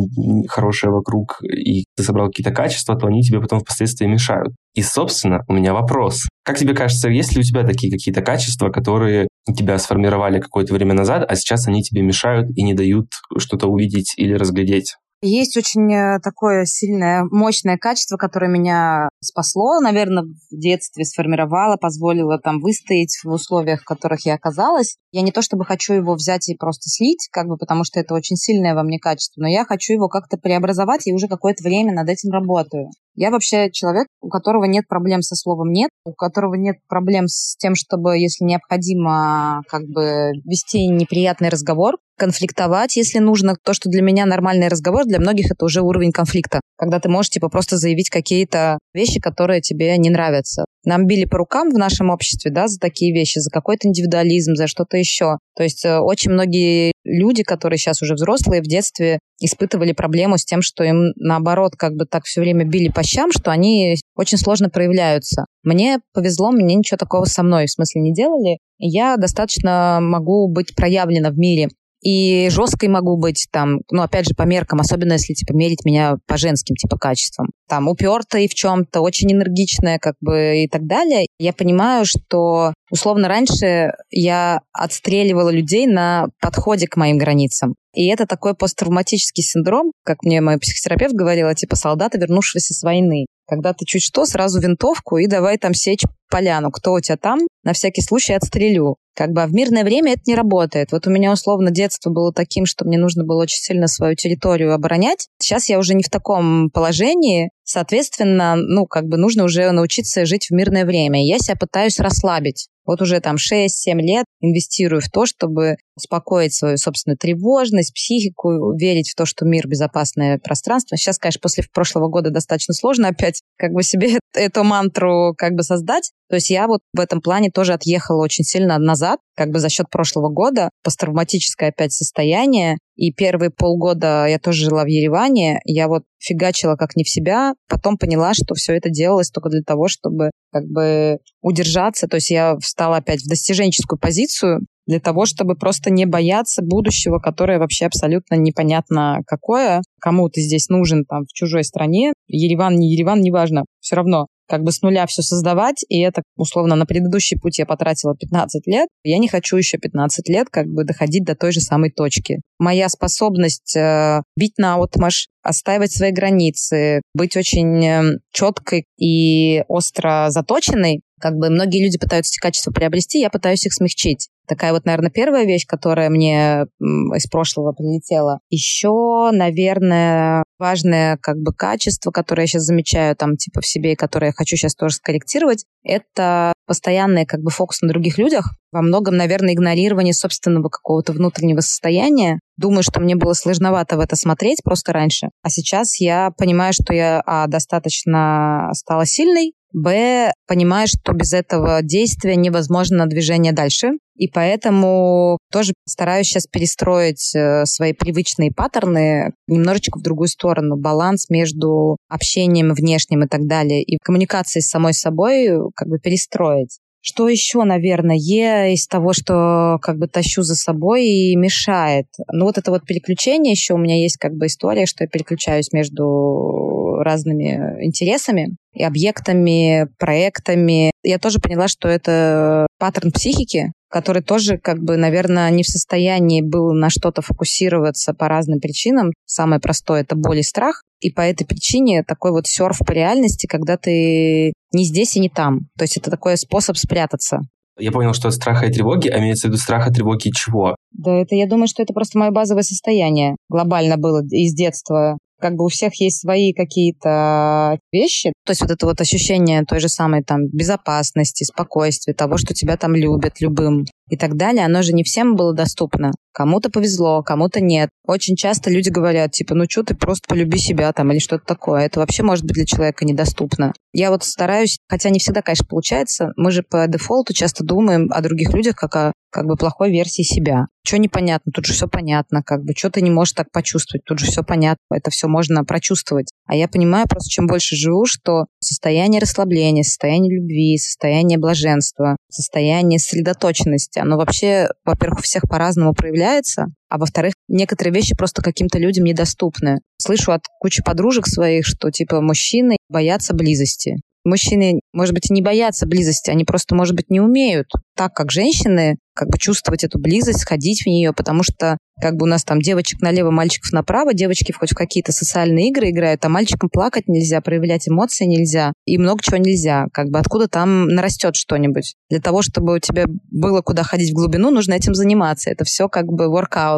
[0.48, 4.54] хорошее вокруг, и ты собрал какие-то качества, то они тебе потом впоследствии мешают.
[4.74, 6.24] И, собственно, у меня вопрос.
[6.44, 10.94] Как тебе кажется, есть ли у тебя такие какие-то качества, которые тебя сформировали какое-то время
[10.94, 14.96] назад, а сейчас они тебе мешают и не дают что-то увидеть или разглядеть?
[15.26, 22.40] Есть очень э, такое сильное, мощное качество, которое меня спасло, наверное, в детстве сформировало, позволило
[22.40, 24.98] там выстоять в условиях, в которых я оказалась.
[25.14, 28.14] Я не то чтобы хочу его взять и просто слить, как бы, потому что это
[28.14, 31.94] очень сильное во мне качество, но я хочу его как-то преобразовать, и уже какое-то время
[31.94, 32.90] над этим работаю.
[33.16, 37.56] Я вообще человек, у которого нет проблем со словом «нет», у которого нет проблем с
[37.58, 43.56] тем, чтобы, если необходимо, как бы вести неприятный разговор, конфликтовать, если нужно.
[43.64, 46.62] То, что для меня нормальный разговор, для многих это уже уровень конфликта.
[46.78, 50.66] Когда ты можешь, типа, просто заявить какие-то вещи, которые тебе не нравятся.
[50.86, 54.68] Нам били по рукам в нашем обществе, да, за такие вещи, за какой-то индивидуализм, за
[54.68, 55.38] что-то еще.
[55.56, 60.46] То есть э, очень многие люди, которые сейчас уже взрослые, в детстве испытывали проблему с
[60.46, 64.38] тем, что им, наоборот, как бы так все время били по щам, что они очень
[64.38, 65.46] сложно проявляются.
[65.64, 68.58] Мне повезло, мне ничего такого со мной в смысле не делали.
[68.78, 71.70] Я достаточно могу быть проявлена в мире
[72.04, 76.18] и жесткой могу быть там, ну, опять же, по меркам, особенно если, типа, мерить меня
[76.28, 77.48] по женским, типа, качествам.
[77.70, 81.28] Там, упертая в чем-то, очень энергичная, как бы, и так далее.
[81.40, 87.76] Я понимаю, что, условно, раньше я отстреливала людей на подходе к моим границам.
[87.96, 93.28] И это такой посттравматический синдром, как мне мой психотерапевт говорила, типа солдата, вернувшегося с войны.
[93.48, 96.72] Когда ты чуть что, сразу винтовку и давай там сечь поляну.
[96.72, 97.40] Кто у тебя там?
[97.64, 98.98] На всякий случай отстрелю.
[99.16, 100.92] Как бы а в мирное время это не работает.
[100.92, 104.74] Вот у меня условно детство было таким, что мне нужно было очень сильно свою территорию
[104.74, 105.28] оборонять.
[105.40, 107.52] Сейчас я уже не в таком положении.
[107.64, 111.24] Соответственно, ну, как бы нужно уже научиться жить в мирное время.
[111.24, 112.70] Я себя пытаюсь расслабить.
[112.86, 113.68] Вот уже там 6-7
[114.00, 119.68] лет инвестирую в то, чтобы успокоить свою собственную тревожность, психику, верить в то, что мир—
[119.68, 120.98] безопасное пространство.
[120.98, 125.64] Сейчас, конечно, после прошлого года достаточно сложно опять как бы себе эту мантру как бы
[125.64, 126.12] создать.
[126.30, 129.70] То есть я вот в этом плане тоже отъехала очень сильно назад, как бы за
[129.70, 132.78] счет прошлого года, посттравматическое опять состояние.
[132.96, 135.60] И первые полгода я тоже жила в Ереване.
[135.66, 137.54] Я вот фигачила как не в себя.
[137.68, 142.08] Потом поняла, что все это делалось только для того, чтобы как бы удержаться.
[142.08, 147.20] То есть я встала опять в достиженческую позицию, для того, чтобы просто не бояться будущего,
[147.20, 149.82] которое вообще абсолютно непонятно какое.
[150.00, 154.64] Кому ты здесь нужен там в чужой стране, Ереван, не Ереван, неважно, все равно как
[154.64, 158.88] бы с нуля все создавать, и это, условно, на предыдущий путь я потратила 15 лет,
[159.04, 162.42] я не хочу еще 15 лет как бы доходить до той же самой точки.
[162.60, 170.28] Моя способность э, бить на отмаш, отстаивать свои границы, быть очень э, четкой и остро
[170.30, 174.28] заточенной, как бы многие люди пытаются эти качества приобрести, я пытаюсь их смягчить.
[174.48, 178.40] Такая вот, наверное, первая вещь, которая мне из прошлого прилетела.
[178.50, 183.96] Еще, наверное, важное как бы качество, которое я сейчас замечаю там типа в себе и
[183.96, 188.56] которое я хочу сейчас тоже скорректировать, это постоянный как бы фокус на других людях.
[188.72, 192.40] Во многом, наверное, игнорирование собственного какого-то внутреннего состояния.
[192.58, 195.30] Думаю, что мне было сложновато в это смотреть просто раньше.
[195.42, 201.82] А сейчас я понимаю, что я а, достаточно стала сильной, Б, понимаешь, что без этого
[201.82, 203.94] действия невозможно движение дальше.
[204.16, 210.78] И поэтому тоже стараюсь сейчас перестроить э, свои привычные паттерны немножечко в другую сторону.
[210.78, 216.78] Баланс между общением внешним и так далее и коммуникацией с самой собой как бы перестроить.
[217.06, 222.08] Что еще, наверное, из того, что как бы тащу за собой и мешает?
[222.32, 225.74] Ну вот это вот переключение еще у меня есть как бы история, что я переключаюсь
[225.74, 230.92] между разными интересами и объектами, проектами.
[231.04, 236.42] Я тоже поняла, что это паттерн психики, который тоже, как бы, наверное, не в состоянии
[236.42, 239.12] был на что-то фокусироваться по разным причинам.
[239.26, 240.82] Самое простое— это боль и страх.
[241.00, 245.30] И по этой причине такой вот серф по реальности, когда ты не здесь и не
[245.30, 245.68] там.
[245.78, 247.42] То есть это такой способ спрятаться.
[247.78, 250.76] Я понял, что от страха и тревоги, а имеется в виду страха, тревоги чего?
[250.92, 253.36] Да, это я думаю, что это просто мое базовое состояние.
[253.48, 258.32] Глобально было из детства как бы у всех есть свои какие-то вещи.
[258.46, 262.78] То есть вот это вот ощущение той же самой там безопасности, спокойствия, того, что тебя
[262.78, 266.12] там любят любым и так далее, оно же не всем было доступно.
[266.34, 267.90] Кому-то повезло, кому-то нет.
[268.06, 271.86] Очень часто люди говорят, типа, ну что ты просто полюби себя там или что-то такое.
[271.86, 273.74] Это вообще может быть для человека недоступно.
[273.94, 278.22] Я вот стараюсь, хотя не всегда, конечно, получается, мы же по дефолту часто думаем о
[278.22, 280.68] других людях как о как бы плохой версии себя.
[280.86, 281.52] Что непонятно?
[281.52, 282.44] Тут же все понятно.
[282.44, 284.06] Как бы что ты не можешь так почувствовать?
[284.06, 284.84] Тут же все понятно.
[284.92, 286.32] Это все можно прочувствовать.
[286.46, 293.00] А я понимаю просто, чем больше живу, что состояние расслабления, состояние любви, состояние блаженства, состояние
[293.00, 299.06] сосредоточенности, оно вообще, во-первых, у всех по-разному проявляется, а во-вторых, некоторые вещи просто каким-то людям
[299.06, 299.80] недоступны.
[299.98, 303.96] Слышу от кучи подружек своих, что типа мужчины боятся близости.
[304.24, 308.32] Мужчины, может быть, и не боятся близости, они просто, может быть, не умеют так, как
[308.32, 312.44] женщины, как бы чувствовать эту близость, ходить в нее, потому что как бы у нас
[312.44, 317.08] там девочек налево, мальчиков направо, девочки хоть в какие-то социальные игры играют, а мальчикам плакать
[317.08, 319.86] нельзя, проявлять эмоции нельзя, и много чего нельзя.
[319.94, 321.96] Как бы откуда там нарастет что-нибудь.
[322.10, 325.52] Для того, чтобы у тебя было куда ходить в глубину, нужно этим заниматься.
[325.52, 326.28] Это все как бы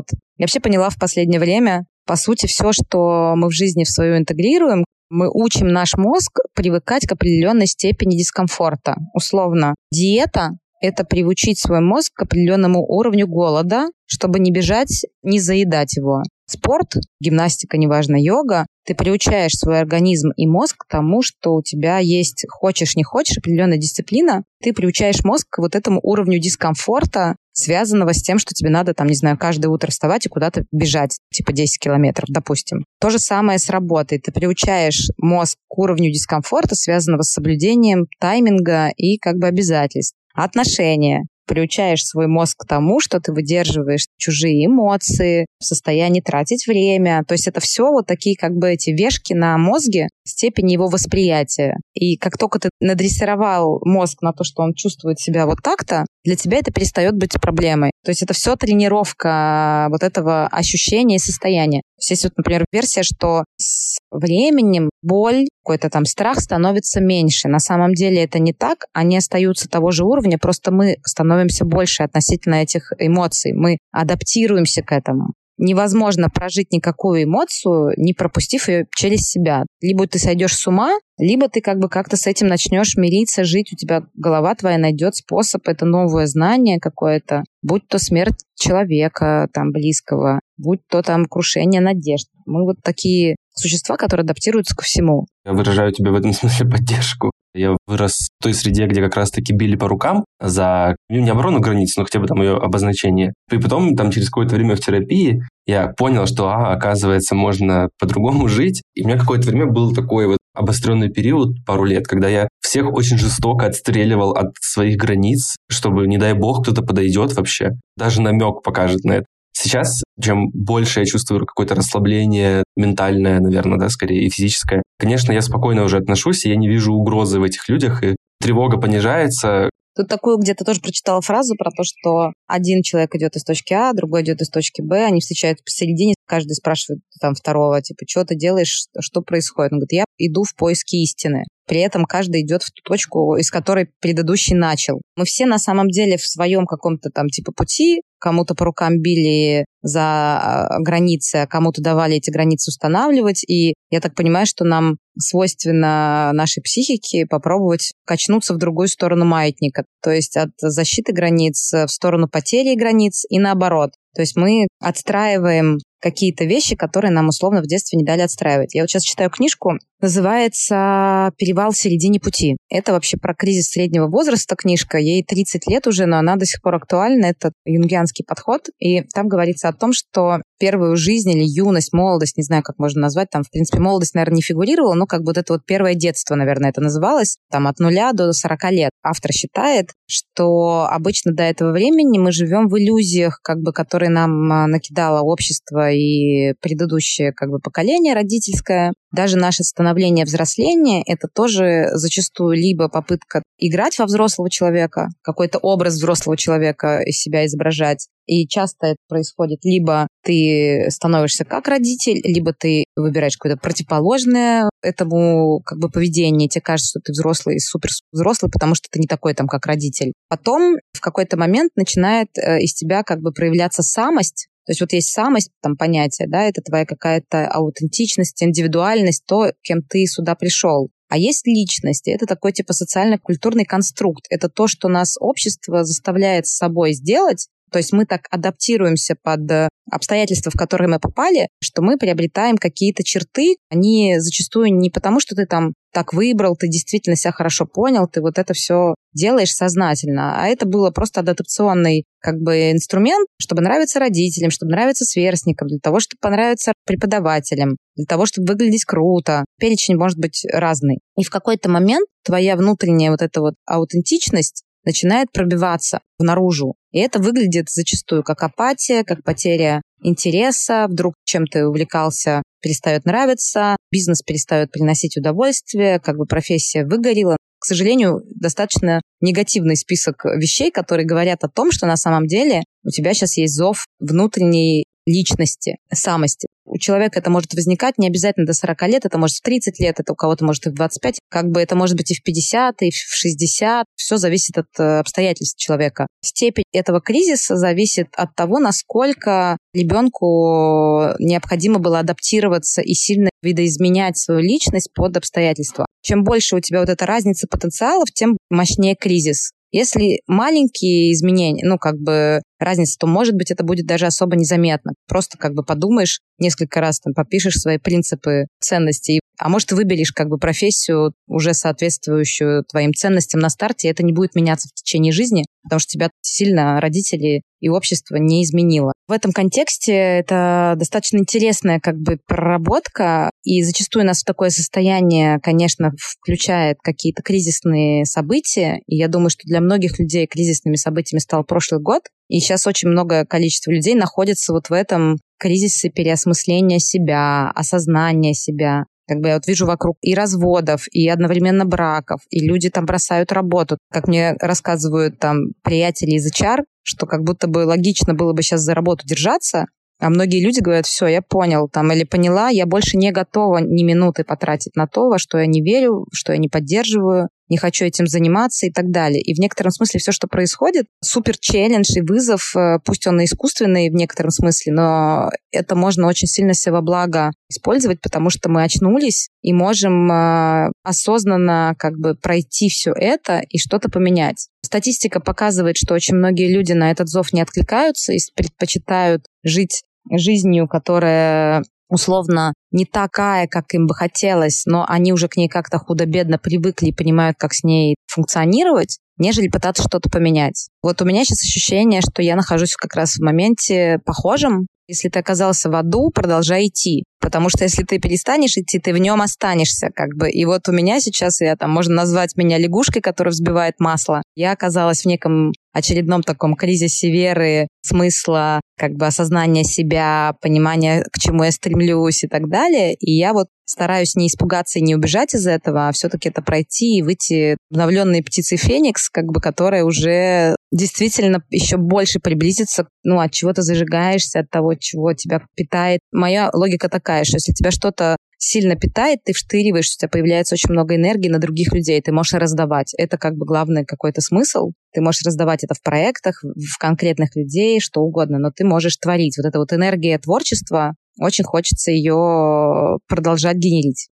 [0.06, 0.20] workout.
[0.38, 4.18] Я вообще поняла в последнее время, по сути, все, что мы в жизни в свою
[4.18, 8.96] интегрируем, мы учим наш мозг привыкать к определенной степени дискомфорта.
[9.14, 15.96] Условно, диета это приучить свой мозг к определенному уровню голода, чтобы не бежать, не заедать
[15.96, 16.22] его.
[16.48, 21.98] Спорт, гимнастика, неважно, йога, ты приучаешь свой организм и мозг к тому, что у тебя
[21.98, 28.14] есть, хочешь, не хочешь, определенная дисциплина, ты приучаешь мозг к вот этому уровню дискомфорта, связанного
[28.14, 31.54] с тем, что тебе надо, там, не знаю, каждое утро вставать и куда-то бежать, типа
[31.54, 32.86] 10 километров, допустим.
[33.00, 34.20] То же самое с работой.
[34.20, 41.24] Ты приучаешь мозг к уровню дискомфорта, связанного с соблюдением тайминга и как бы обязательств отношения.
[41.46, 47.24] Приучаешь свой мозг к тому, что ты выдерживаешь чужие эмоции, в состоянии тратить время.
[47.28, 51.78] То есть это все вот такие как бы эти вешки на мозге степени его восприятия.
[51.94, 56.36] И как только ты надрессировал мозг на то, что он чувствует себя вот так-то, для
[56.36, 57.92] тебя это перестает быть проблемой.
[58.04, 61.82] То есть это все тренировка вот этого ощущения и состояния.
[62.00, 67.48] Здесь вот, например, версия, что с временем боль, какой-то там страх становится меньше.
[67.48, 72.04] На самом деле это не так, они остаются того же уровня, просто мы становимся больше
[72.04, 79.22] относительно этих эмоций, мы адаптируемся к этому невозможно прожить никакую эмоцию, не пропустив ее через
[79.22, 79.66] себя.
[79.82, 83.72] Либо ты сойдешь с ума, либо ты как бы как-то с этим начнешь мириться, жить,
[83.72, 89.72] у тебя голова твоя найдет способ, это новое знание какое-то, будь то смерть человека там
[89.72, 92.28] близкого, будь то там крушение надежд.
[92.46, 95.26] Мы вот такие существа, которые адаптируются ко всему.
[95.46, 97.32] Я выражаю тебе в этом смысле поддержку.
[97.56, 101.62] Я вырос в той среде, где как раз-таки били по рукам за, ну, не оборону
[101.62, 103.34] границ, но хотя бы там ее обозначение.
[103.50, 108.48] И потом, там, через какое-то время в терапии я понял, что, а, оказывается, можно по-другому
[108.50, 108.82] жить.
[108.94, 112.92] И у меня какое-то время был такой вот обостренный период, пару лет, когда я всех
[112.94, 117.72] очень жестоко отстреливал от своих границ, чтобы, не дай бог, кто-то подойдет вообще.
[117.96, 119.26] Даже намек покажет на это.
[119.66, 125.42] Сейчас, чем больше я чувствую какое-то расслабление ментальное, наверное, да, скорее, и физическое, конечно, я
[125.42, 130.10] спокойно уже отношусь, и я не вижу угрозы в этих людях, и тревога понижается, Тут
[130.10, 134.24] такую где-то тоже прочитала фразу про то, что один человек идет из точки А, другой
[134.24, 138.88] идет из точки Б, они встречаются посередине, каждый спрашивает там второго, типа, что ты делаешь,
[139.00, 139.72] что происходит?
[139.72, 141.46] Он говорит, я иду в поиски истины.
[141.68, 145.02] При этом каждый идет в ту точку, из которой предыдущий начал.
[145.16, 149.66] Мы все на самом деле в своем каком-то там типа пути, кому-то по рукам били
[149.82, 153.44] за а, границы, а кому-то давали эти границы устанавливать.
[153.48, 159.86] И я так понимаю, что нам свойственно нашей психике попробовать качнуться в другую сторону маятника,
[160.02, 163.92] то есть от защиты границ в сторону потери границ и наоборот.
[164.16, 168.76] То есть мы отстраиваем какие-то вещи, которые нам условно в детстве не дали отстраивать.
[168.76, 172.58] Я вот сейчас читаю книжку, называется «Перевал в середине пути».
[172.70, 175.00] Это вообще про кризис среднего возраста книжка.
[175.00, 177.26] Ей 30 лет уже, но она до сих пор актуальна.
[177.26, 178.68] Это юнгианский подход.
[178.78, 183.02] И там говорится о том, что первую жизнь или юность, молодость, не знаю, как можно
[183.02, 185.96] назвать, там, в принципе, молодость, наверное, не фигурировала, но как бы вот это вот первое
[185.96, 188.92] детство, наверное, это называлось, там, от нуля до 40 лет.
[189.04, 194.52] Автор считает, что обычно до этого времени мы живем в иллюзиях, как бы, которые нам
[194.52, 198.94] а, накидало общество и предыдущее, как бы, поколение родительское.
[199.16, 205.94] Даже наше становление взросления— это тоже зачастую либо попытка играть во взрослого человека, какой-то образ
[205.94, 212.54] взрослого человека из себя изображать, и часто это происходит либо ты становишься как родитель, либо
[212.54, 216.50] ты выбираешь какое-то противоположное этому как бы поведение.
[216.50, 220.12] Тебе кажется, что ты взрослый, супер взрослый, потому что ты не такой там, как родитель.
[220.28, 224.94] Потом в какой-то момент начинает э, из тебя как бы проявляться самость, то есть вот
[224.94, 230.90] есть самость, там понятие, да, это твоя какая-то аутентичность, индивидуальность, то, кем ты сюда пришел.
[231.08, 234.26] А есть личность, это такой типа социально-культурный конструкт.
[234.30, 239.52] Это то, что нас общество заставляет с собой сделать, то есть мы так адаптируемся под
[239.52, 243.58] э, обстоятельства, в которые мы попали, что мы приобретаем какие-то черты.
[243.70, 248.20] Они зачастую не потому, что ты там так выбрал, ты действительно себя хорошо понял, ты
[248.20, 250.44] вот это все делаешь сознательно.
[250.44, 255.80] А это было просто адаптационный как бы инструмент, чтобы нравиться родителям, чтобы нравиться сверстникам, для
[255.82, 259.46] того, чтобы понравиться преподавателям, для того, чтобы выглядеть круто.
[259.58, 261.00] Перечень может быть разный.
[261.18, 266.76] И в какой-то момент твоя внутренняя вот эта вот аутентичность начинает пробиваться наружу.
[266.92, 273.76] И это выглядит зачастую как апатия, как потеря интереса, вдруг чем ты увлекался, перестает нравиться,
[273.92, 277.38] бизнес перестает приносить удовольствие, как бы профессия выгорела.
[277.60, 282.90] К сожалению, достаточно негативный список вещей, которые говорят о том, что на самом деле у
[282.90, 286.48] тебя сейчас есть зов внутренней личности, самости.
[286.66, 290.00] У человека это может возникать не обязательно до 40 лет, это может в 30 лет,
[290.00, 292.82] это у кого-то может и в 25, как бы это может быть и в 50,
[292.82, 293.86] и в 60.
[293.96, 296.08] Все зависит от э, обстоятельств человека.
[296.22, 304.42] Степень этого кризиса зависит от того, насколько ребенку необходимо было адаптироваться и сильно видоизменять свою
[304.42, 305.86] личность под обстоятельства.
[306.02, 309.52] Чем больше у тебя вот эта разница потенциалов, тем мощнее кризис.
[309.72, 314.94] Если маленькие изменения, ну, как бы разница, то, может быть, это будет даже особо незаметно.
[315.08, 320.30] Просто как бы подумаешь, несколько раз там попишешь свои принципы, ценности, а может, выберешь как
[320.30, 325.12] бы профессию, уже соответствующую твоим ценностям на старте, и это не будет меняться в течение
[325.12, 328.94] жизни, потому что тебя сильно родители и общество не изменило.
[329.08, 335.40] В этом контексте это достаточно интересная как бы проработка, и зачастую нас в такое состояние,
[335.42, 341.44] конечно, включает какие-то кризисные события, и я думаю, что для многих людей кризисными событиями стал
[341.44, 347.52] прошлый год, и сейчас очень многое количество людей находится вот в этом кризисе переосмысления себя,
[347.52, 348.86] осознания себя.
[349.08, 353.32] Как бы я вот вижу вокруг и разводов, и одновременно браков, и люди там бросают
[353.32, 353.78] работу.
[353.92, 358.62] Как мне рассказывают там приятели из HR, что как будто бы логично было бы сейчас
[358.62, 359.66] за работу держаться,
[359.98, 363.84] А многие люди говорят, все, я понял, там, или поняла, я больше не готова ни
[363.84, 367.86] минуты потратить на то, во что я не верю, что я не поддерживаю, не хочу
[367.86, 369.22] этим заниматься и так далее.
[369.22, 373.26] И в некотором смысле все, что происходит, супер челлендж и вызов, э, пусть он и
[373.26, 378.50] искусственный в некотором смысле, но это можно очень сильно себе во благо использовать, потому что
[378.50, 384.48] мы очнулись и можем э, осознанно как бы пройти все это и что-то поменять.
[384.64, 390.68] Статистика показывает, что очень многие люди на этот зов не откликаются и предпочитают жить жизнью,
[390.68, 391.64] которая
[391.96, 396.88] условно не такая, как им бы хотелось, но они уже к ней как-то худо-бедно привыкли
[396.88, 400.70] и понимают, как с ней функционировать, нежели пытаться что-то поменять.
[400.82, 404.68] Вот у меня сейчас ощущение, что я нахожусь как раз в моменте похожем.
[404.88, 407.06] Если ты оказался в аду, продолжай идти.
[407.20, 410.30] Потому что если ты перестанешь идти, ты в нем останешься, как бы.
[410.30, 414.22] И вот у меня сейчас, я там, можно назвать меня лягушкой, которая взбивает масло.
[414.36, 421.18] Я оказалась в неком очередном таком кризисе веры, смысла, как бы осознания себя, понимания, к
[421.18, 422.94] чему я стремлюсь и так далее.
[422.94, 426.98] И я вот стараюсь не испугаться и не убежать из этого, а все-таки это пройти
[426.98, 433.32] и выйти обновленной птицей Феникс, как бы, которая уже действительно еще больше приблизится, ну, от
[433.32, 436.00] чего ты зажигаешься, от того, чего тебя питает.
[436.12, 440.72] Моя логика такая, что если тебя что-то сильно питает, ты вштыриваешь, у тебя появляется очень
[440.72, 442.94] много энергии на других людей, ты можешь раздавать.
[442.98, 444.72] Это как бы главный какой-то смысл.
[444.94, 449.38] Ты можешь раздавать это в проектах, в конкретных людей, что угодно, но ты можешь творить.
[449.38, 454.10] Вот эта вот энергия творчества, очень хочется ее продолжать генерить.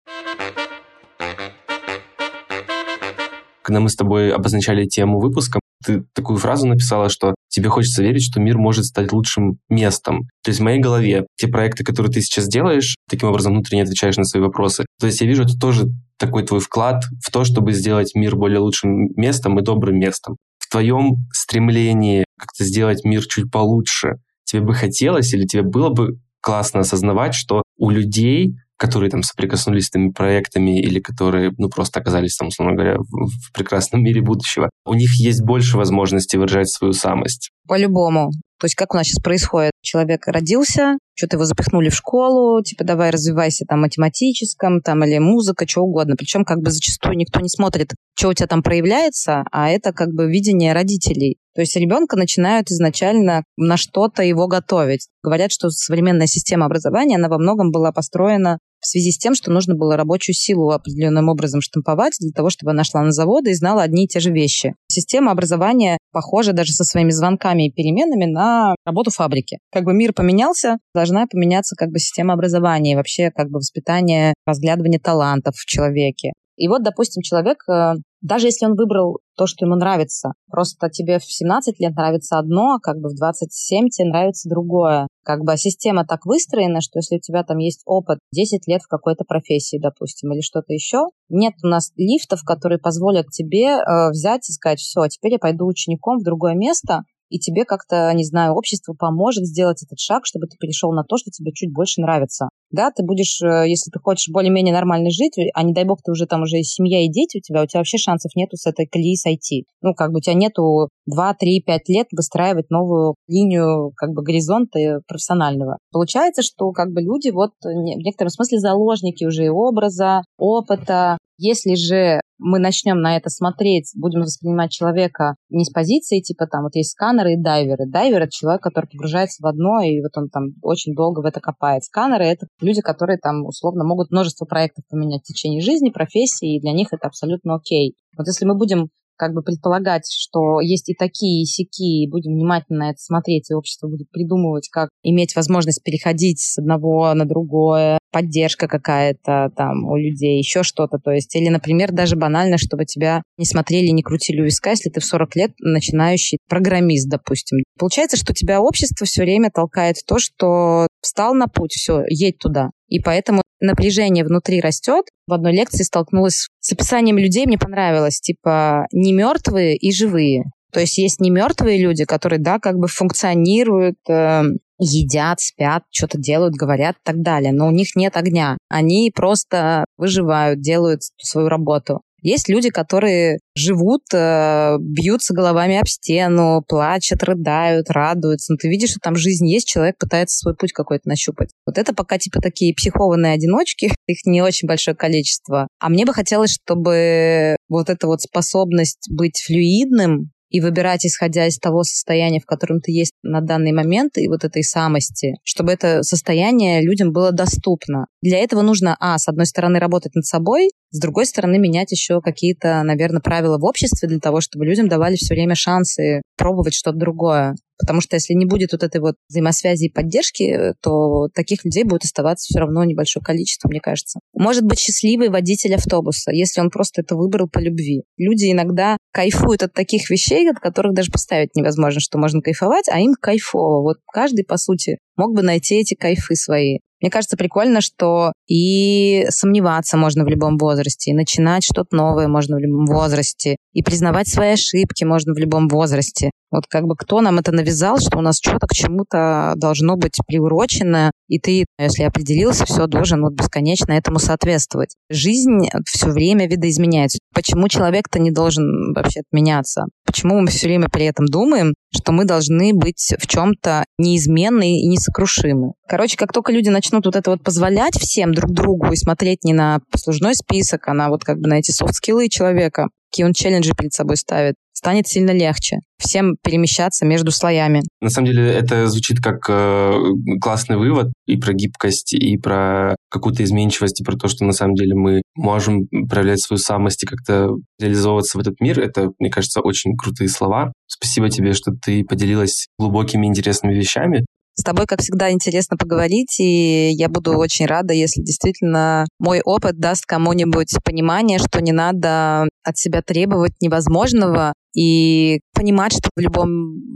[3.62, 8.24] Когда мы с тобой обозначали тему выпуска, ты такую фразу написала, что тебе хочется верить,
[8.24, 10.24] что мир может стать лучшим местом.
[10.43, 14.18] То есть в моей голове те проекты, которые ты сейчас делаешь, таким образом внутренне отвечаешь
[14.18, 14.86] на свои вопросы.
[15.00, 15.88] То есть я вижу, это тоже
[16.18, 20.36] такой твой вклад в то, чтобы сделать мир более лучшим местом и добрым местом.
[20.58, 26.20] В твоем стремлении как-то сделать мир чуть получше, тебе бы хотелось или тебе было бы
[26.41, 31.99] классно осознавать, что у людей которые там соприкоснулись с этими проектами или которые, ну, просто
[31.99, 36.69] оказались там, условно говоря, в, в прекрасном мире будущего, у них есть больше возможностей выражать
[36.69, 37.51] свою самость.
[37.67, 38.32] По-любому.
[38.59, 39.71] То есть как у нас сейчас происходит?
[39.82, 45.65] Человек родился, что-то его запихнули в школу, типа давай развивайся там математическом, там или музыка,
[45.65, 46.15] что угодно.
[46.17, 50.09] Причем как бы зачастую никто не смотрит, что у тебя там проявляется, а это как
[50.09, 51.38] бы видение родителей.
[51.55, 55.07] То есть ребенка начинают изначально на что-то его готовить.
[55.23, 59.51] Говорят, что современная система образования, она во многом была построена в связи с тем, что
[59.51, 63.55] нужно было рабочую силу определенным образом штамповать для того, чтобы она шла на заводы и
[63.55, 64.75] знала одни и те же вещи.
[64.88, 69.59] Система образования похожа даже со своими звонками и переменами на работу фабрики.
[69.71, 74.34] Как бы мир поменялся, должна поменяться как бы система образования и вообще как бы воспитание,
[74.45, 76.32] разглядывание талантов в человеке.
[76.60, 81.18] И вот, допустим, человек, э, даже если он выбрал то, что ему нравится, просто тебе
[81.18, 85.07] в 17 лет нравится одно, а как бы в 27 тебе нравится другое.
[85.24, 88.89] Как бы система так выстроена, что если у тебя там есть опыт 10 лет в
[88.89, 94.49] какой-то профессии, допустим, или что-то еще, нет у нас лифтов, которые позволят тебе э, взять
[94.49, 98.53] и сказать, все, теперь я пойду учеником в другое место, и тебе как-то, не знаю,
[98.53, 102.49] общество поможет сделать этот шаг, чтобы ты перешел на то, что тебе чуть больше нравится.
[102.71, 106.11] Да, ты будешь, э, если ты хочешь более-менее нормально жить, а не дай бог ты
[106.11, 108.65] уже там уже и семья, и дети у тебя, у тебя вообще шансов нету с
[108.67, 109.65] этой колеи сойти.
[109.82, 114.21] Ну, как бы у тебя нету 2, 3, 5 лет выстраивать новую линию как бы
[114.21, 115.77] горизонта профессионального.
[115.91, 121.75] Получается, что как бы люди вот в некотором смысле заложники уже и образа, опыта, если
[121.75, 126.75] же мы начнем на это смотреть, будем воспринимать человека не с позиции, типа там вот
[126.75, 127.85] есть сканеры и дайверы.
[127.85, 131.39] Дайвер— это человек, который погружается в одно, и вот он там очень долго в это
[131.41, 131.83] копает.
[131.83, 136.61] Сканеры— это люди, которые там условно могут множество проектов поменять в течение жизни, профессии, и
[136.61, 137.95] для них это абсолютно окей.
[138.17, 138.89] Вот если мы будем
[139.20, 143.51] как бы предполагать, что есть и такие, и сякие, и будем внимательно на это смотреть,
[143.51, 149.86] и общество будет придумывать, как иметь возможность переходить с одного на другое, поддержка какая-то там
[149.86, 154.01] у людей, еще что-то, то есть, или, например, даже банально, чтобы тебя не смотрели, не
[154.01, 157.59] крутили у виска, если ты в 40 лет начинающий программист, допустим.
[157.78, 162.39] Получается, что тебя общество все время толкает в то, что встал на путь, все, едь
[162.39, 162.70] туда.
[162.88, 165.05] И поэтому напряжение внутри растет.
[165.28, 170.45] В одной лекции столкнулась с описанием людей, мне понравилось, типа не мертвые и живые.
[170.72, 174.43] То есть есть не мертвые люди, которые, да, как бы функционируют, э,
[174.80, 178.57] едят, спят, что-то делают, говорят и так далее, но у них нет огня.
[178.70, 182.01] Они просто выживают, делают свою работу.
[182.22, 188.53] Есть люди, которые живут, э, бьются головами об стену, плачут, рыдают, радуются.
[188.53, 191.49] Но ты видишь, что там жизнь есть, человек пытается свой путь какой-то нащупать.
[191.65, 195.67] Вот это пока типа такие психованные одиночки, их не очень большое количество.
[195.80, 201.57] А мне бы хотелось, чтобы вот эта вот способность быть флюидным, и выбирать, исходя из
[201.57, 206.03] того состояния, в котором ты есть на данный момент, и вот этой самости, чтобы это
[206.03, 208.07] состояние людям было доступно.
[208.22, 212.21] Для этого нужно, а, с одной стороны, работать над собой, с другой стороны, менять еще
[212.21, 216.97] какие-то, наверное, правила в обществе для того, чтобы людям давали все время шансы пробовать что-то
[216.97, 217.55] другое.
[217.77, 222.03] Потому что если не будет вот этой вот взаимосвязи и поддержки, то таких людей будет
[222.03, 224.19] оставаться все равно небольшое количество, мне кажется.
[224.33, 228.03] Может быть счастливый водитель автобуса, если он просто это выбрал по любви.
[228.17, 232.99] Люди иногда кайфуют от таких вещей, от которых даже поставить невозможно, что можно кайфовать, а
[232.99, 233.81] им кайфово.
[233.81, 236.79] Вот каждый, по сути, мог бы найти эти кайфы свои.
[237.02, 242.58] Мне кажется, прикольно, что и сомневаться можно в любом возрасте, и начинать что-то новое можно
[242.58, 246.32] в любом возрасте, и признавать свои ошибки можно в любом возрасте.
[246.52, 250.18] Вот как бы кто нам это навязал, что у нас что-то к чему-то должно быть
[250.28, 254.95] приурочено, и ты, если определился, все должен вот бесконечно этому соответствовать.
[255.10, 257.20] Жизнь все время видоизменяется.
[257.34, 259.86] Почему человек-то не должен вообще меняться?
[260.10, 264.88] Почему мы все время при этом думаем, что мы должны быть в чем-то неизменны и
[264.88, 265.74] несокрушимы?
[265.88, 269.53] Короче, как только люди начнут вот это вот позволять всем друг другу и смотреть не
[269.53, 273.74] на послужной список, а на вот как бы на эти софт-скиллы человека, какие он челленджи
[273.78, 277.82] перед собой ставит, станет сильно легче всем перемещаться между слоями.
[277.99, 279.93] На самом деле это звучит как э,
[280.41, 284.75] классный вывод и про гибкость, и про какую-то изменчивость, и про то, что на самом
[284.75, 288.80] деле мы можем проявлять свою самость и как-то реализовываться в этот мир.
[288.80, 290.71] Это, мне кажется, очень крутые слова.
[290.88, 294.25] Спасибо тебе, что ты поделилась глубокими интересными вещами.
[294.60, 299.80] С тобой, как всегда, интересно поговорить, и я буду очень рада, если действительно мой опыт
[299.80, 306.49] даст кому-нибудь понимание, что не надо от себя требовать невозможного, и понимать, что в любом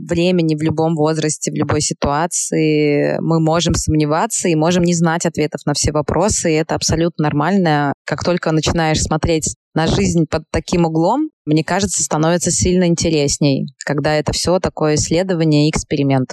[0.06, 5.62] времени, в любом возрасте, в любой ситуации мы можем сомневаться и можем не знать ответов
[5.66, 7.94] на все вопросы, и это абсолютно нормально.
[8.06, 14.16] Как только начинаешь смотреть на жизнь под таким углом, мне кажется, становится сильно интересней, когда
[14.16, 16.32] это все такое исследование и эксперимент.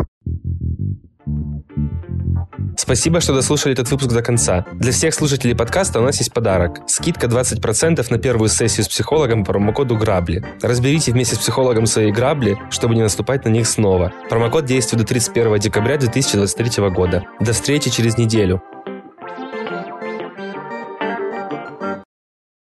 [2.81, 4.65] Спасибо, что дослушали этот выпуск до конца.
[4.73, 6.79] Для всех слушателей подкаста у нас есть подарок.
[6.87, 10.43] Скидка 20% на первую сессию с психологом по промокоду «Грабли».
[10.63, 14.15] Разберите вместе с психологом свои грабли, чтобы не наступать на них снова.
[14.31, 17.23] Промокод действует до 31 декабря 2023 года.
[17.39, 18.63] До встречи через неделю.